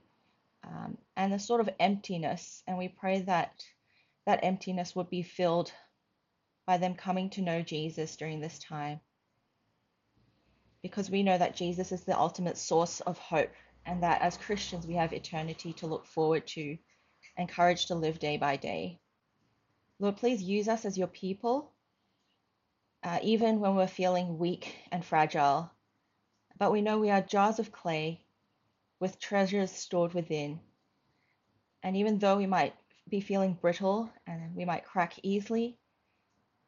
[0.63, 2.63] um, and the sort of emptiness.
[2.67, 3.63] And we pray that
[4.25, 5.71] that emptiness would be filled
[6.65, 9.01] by them coming to know Jesus during this time
[10.87, 13.51] because we know that Jesus is the ultimate source of hope
[13.85, 16.77] and that as Christians we have eternity to look forward to
[17.37, 18.99] and courage to live day by day.
[19.99, 21.73] Lord, please use us as your people
[23.03, 25.71] uh, even when we're feeling weak and fragile.
[26.57, 28.25] But we know we are jars of clay
[28.99, 30.59] with treasures stored within.
[31.83, 32.73] And even though we might
[33.07, 35.77] be feeling brittle and we might crack easily,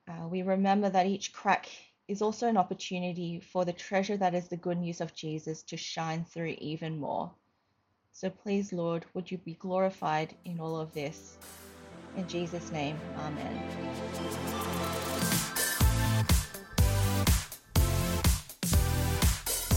[0.07, 1.67] uh, we remember that each crack
[2.10, 5.77] is also an opportunity for the treasure that is the good news of Jesus to
[5.77, 7.31] shine through even more.
[8.11, 11.38] So please, Lord, would you be glorified in all of this?
[12.18, 13.61] In Jesus' name, Amen.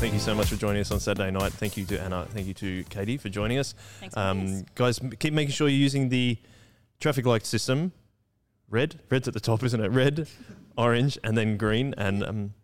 [0.00, 1.52] Thank you so much for joining us on Saturday night.
[1.52, 2.26] Thank you to Anna.
[2.30, 3.74] Thank you to Katie for joining us.
[4.00, 4.60] Thanks for having us.
[4.60, 6.38] Um, guys, keep making sure you're using the
[6.98, 7.92] traffic light system.
[8.70, 9.90] Red, red's at the top, isn't it?
[9.90, 10.26] Red,
[10.76, 11.94] orange, and then green.
[11.96, 12.54] And um,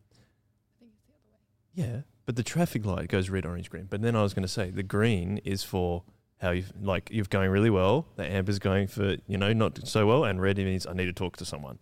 [1.74, 3.86] yeah, but the traffic light goes red, orange, green.
[3.88, 6.02] But then I was going to say the green is for
[6.40, 8.06] how you like you're going really well.
[8.16, 11.12] The amber's going for you know not so well, and red means I need to
[11.12, 11.78] talk to someone.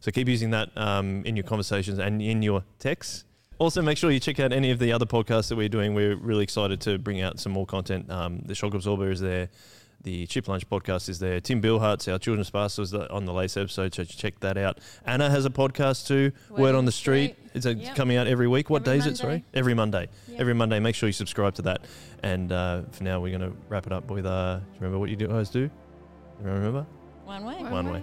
[0.00, 3.24] So keep using that um, in your conversations and in your texts.
[3.58, 5.92] Also, make sure you check out any of the other podcasts that we're doing.
[5.92, 8.10] We're really excited to bring out some more content.
[8.10, 9.50] Um, the Shock Absorber is there.
[10.02, 11.40] The Chip Lunch podcast is there.
[11.40, 14.78] Tim Billhartz, our children's pastor, was on the latest episode, so check that out.
[15.04, 17.36] Anna has a podcast too, Word, on the Street.
[17.52, 17.96] It's a, Yep.
[17.96, 18.70] coming out every week.
[18.70, 19.44] What Every day is it, sorry?
[19.52, 20.08] Every Monday.
[20.28, 20.40] Yep.
[20.40, 20.80] Every Monday.
[20.80, 21.84] Make sure you subscribe to that.
[22.22, 24.98] And uh, for now, we're going to wrap it up with uh, do you remember
[24.98, 25.60] what you do- guys do?
[25.60, 25.70] You
[26.44, 26.86] remember?
[27.24, 27.56] One way.
[27.62, 28.02] One way.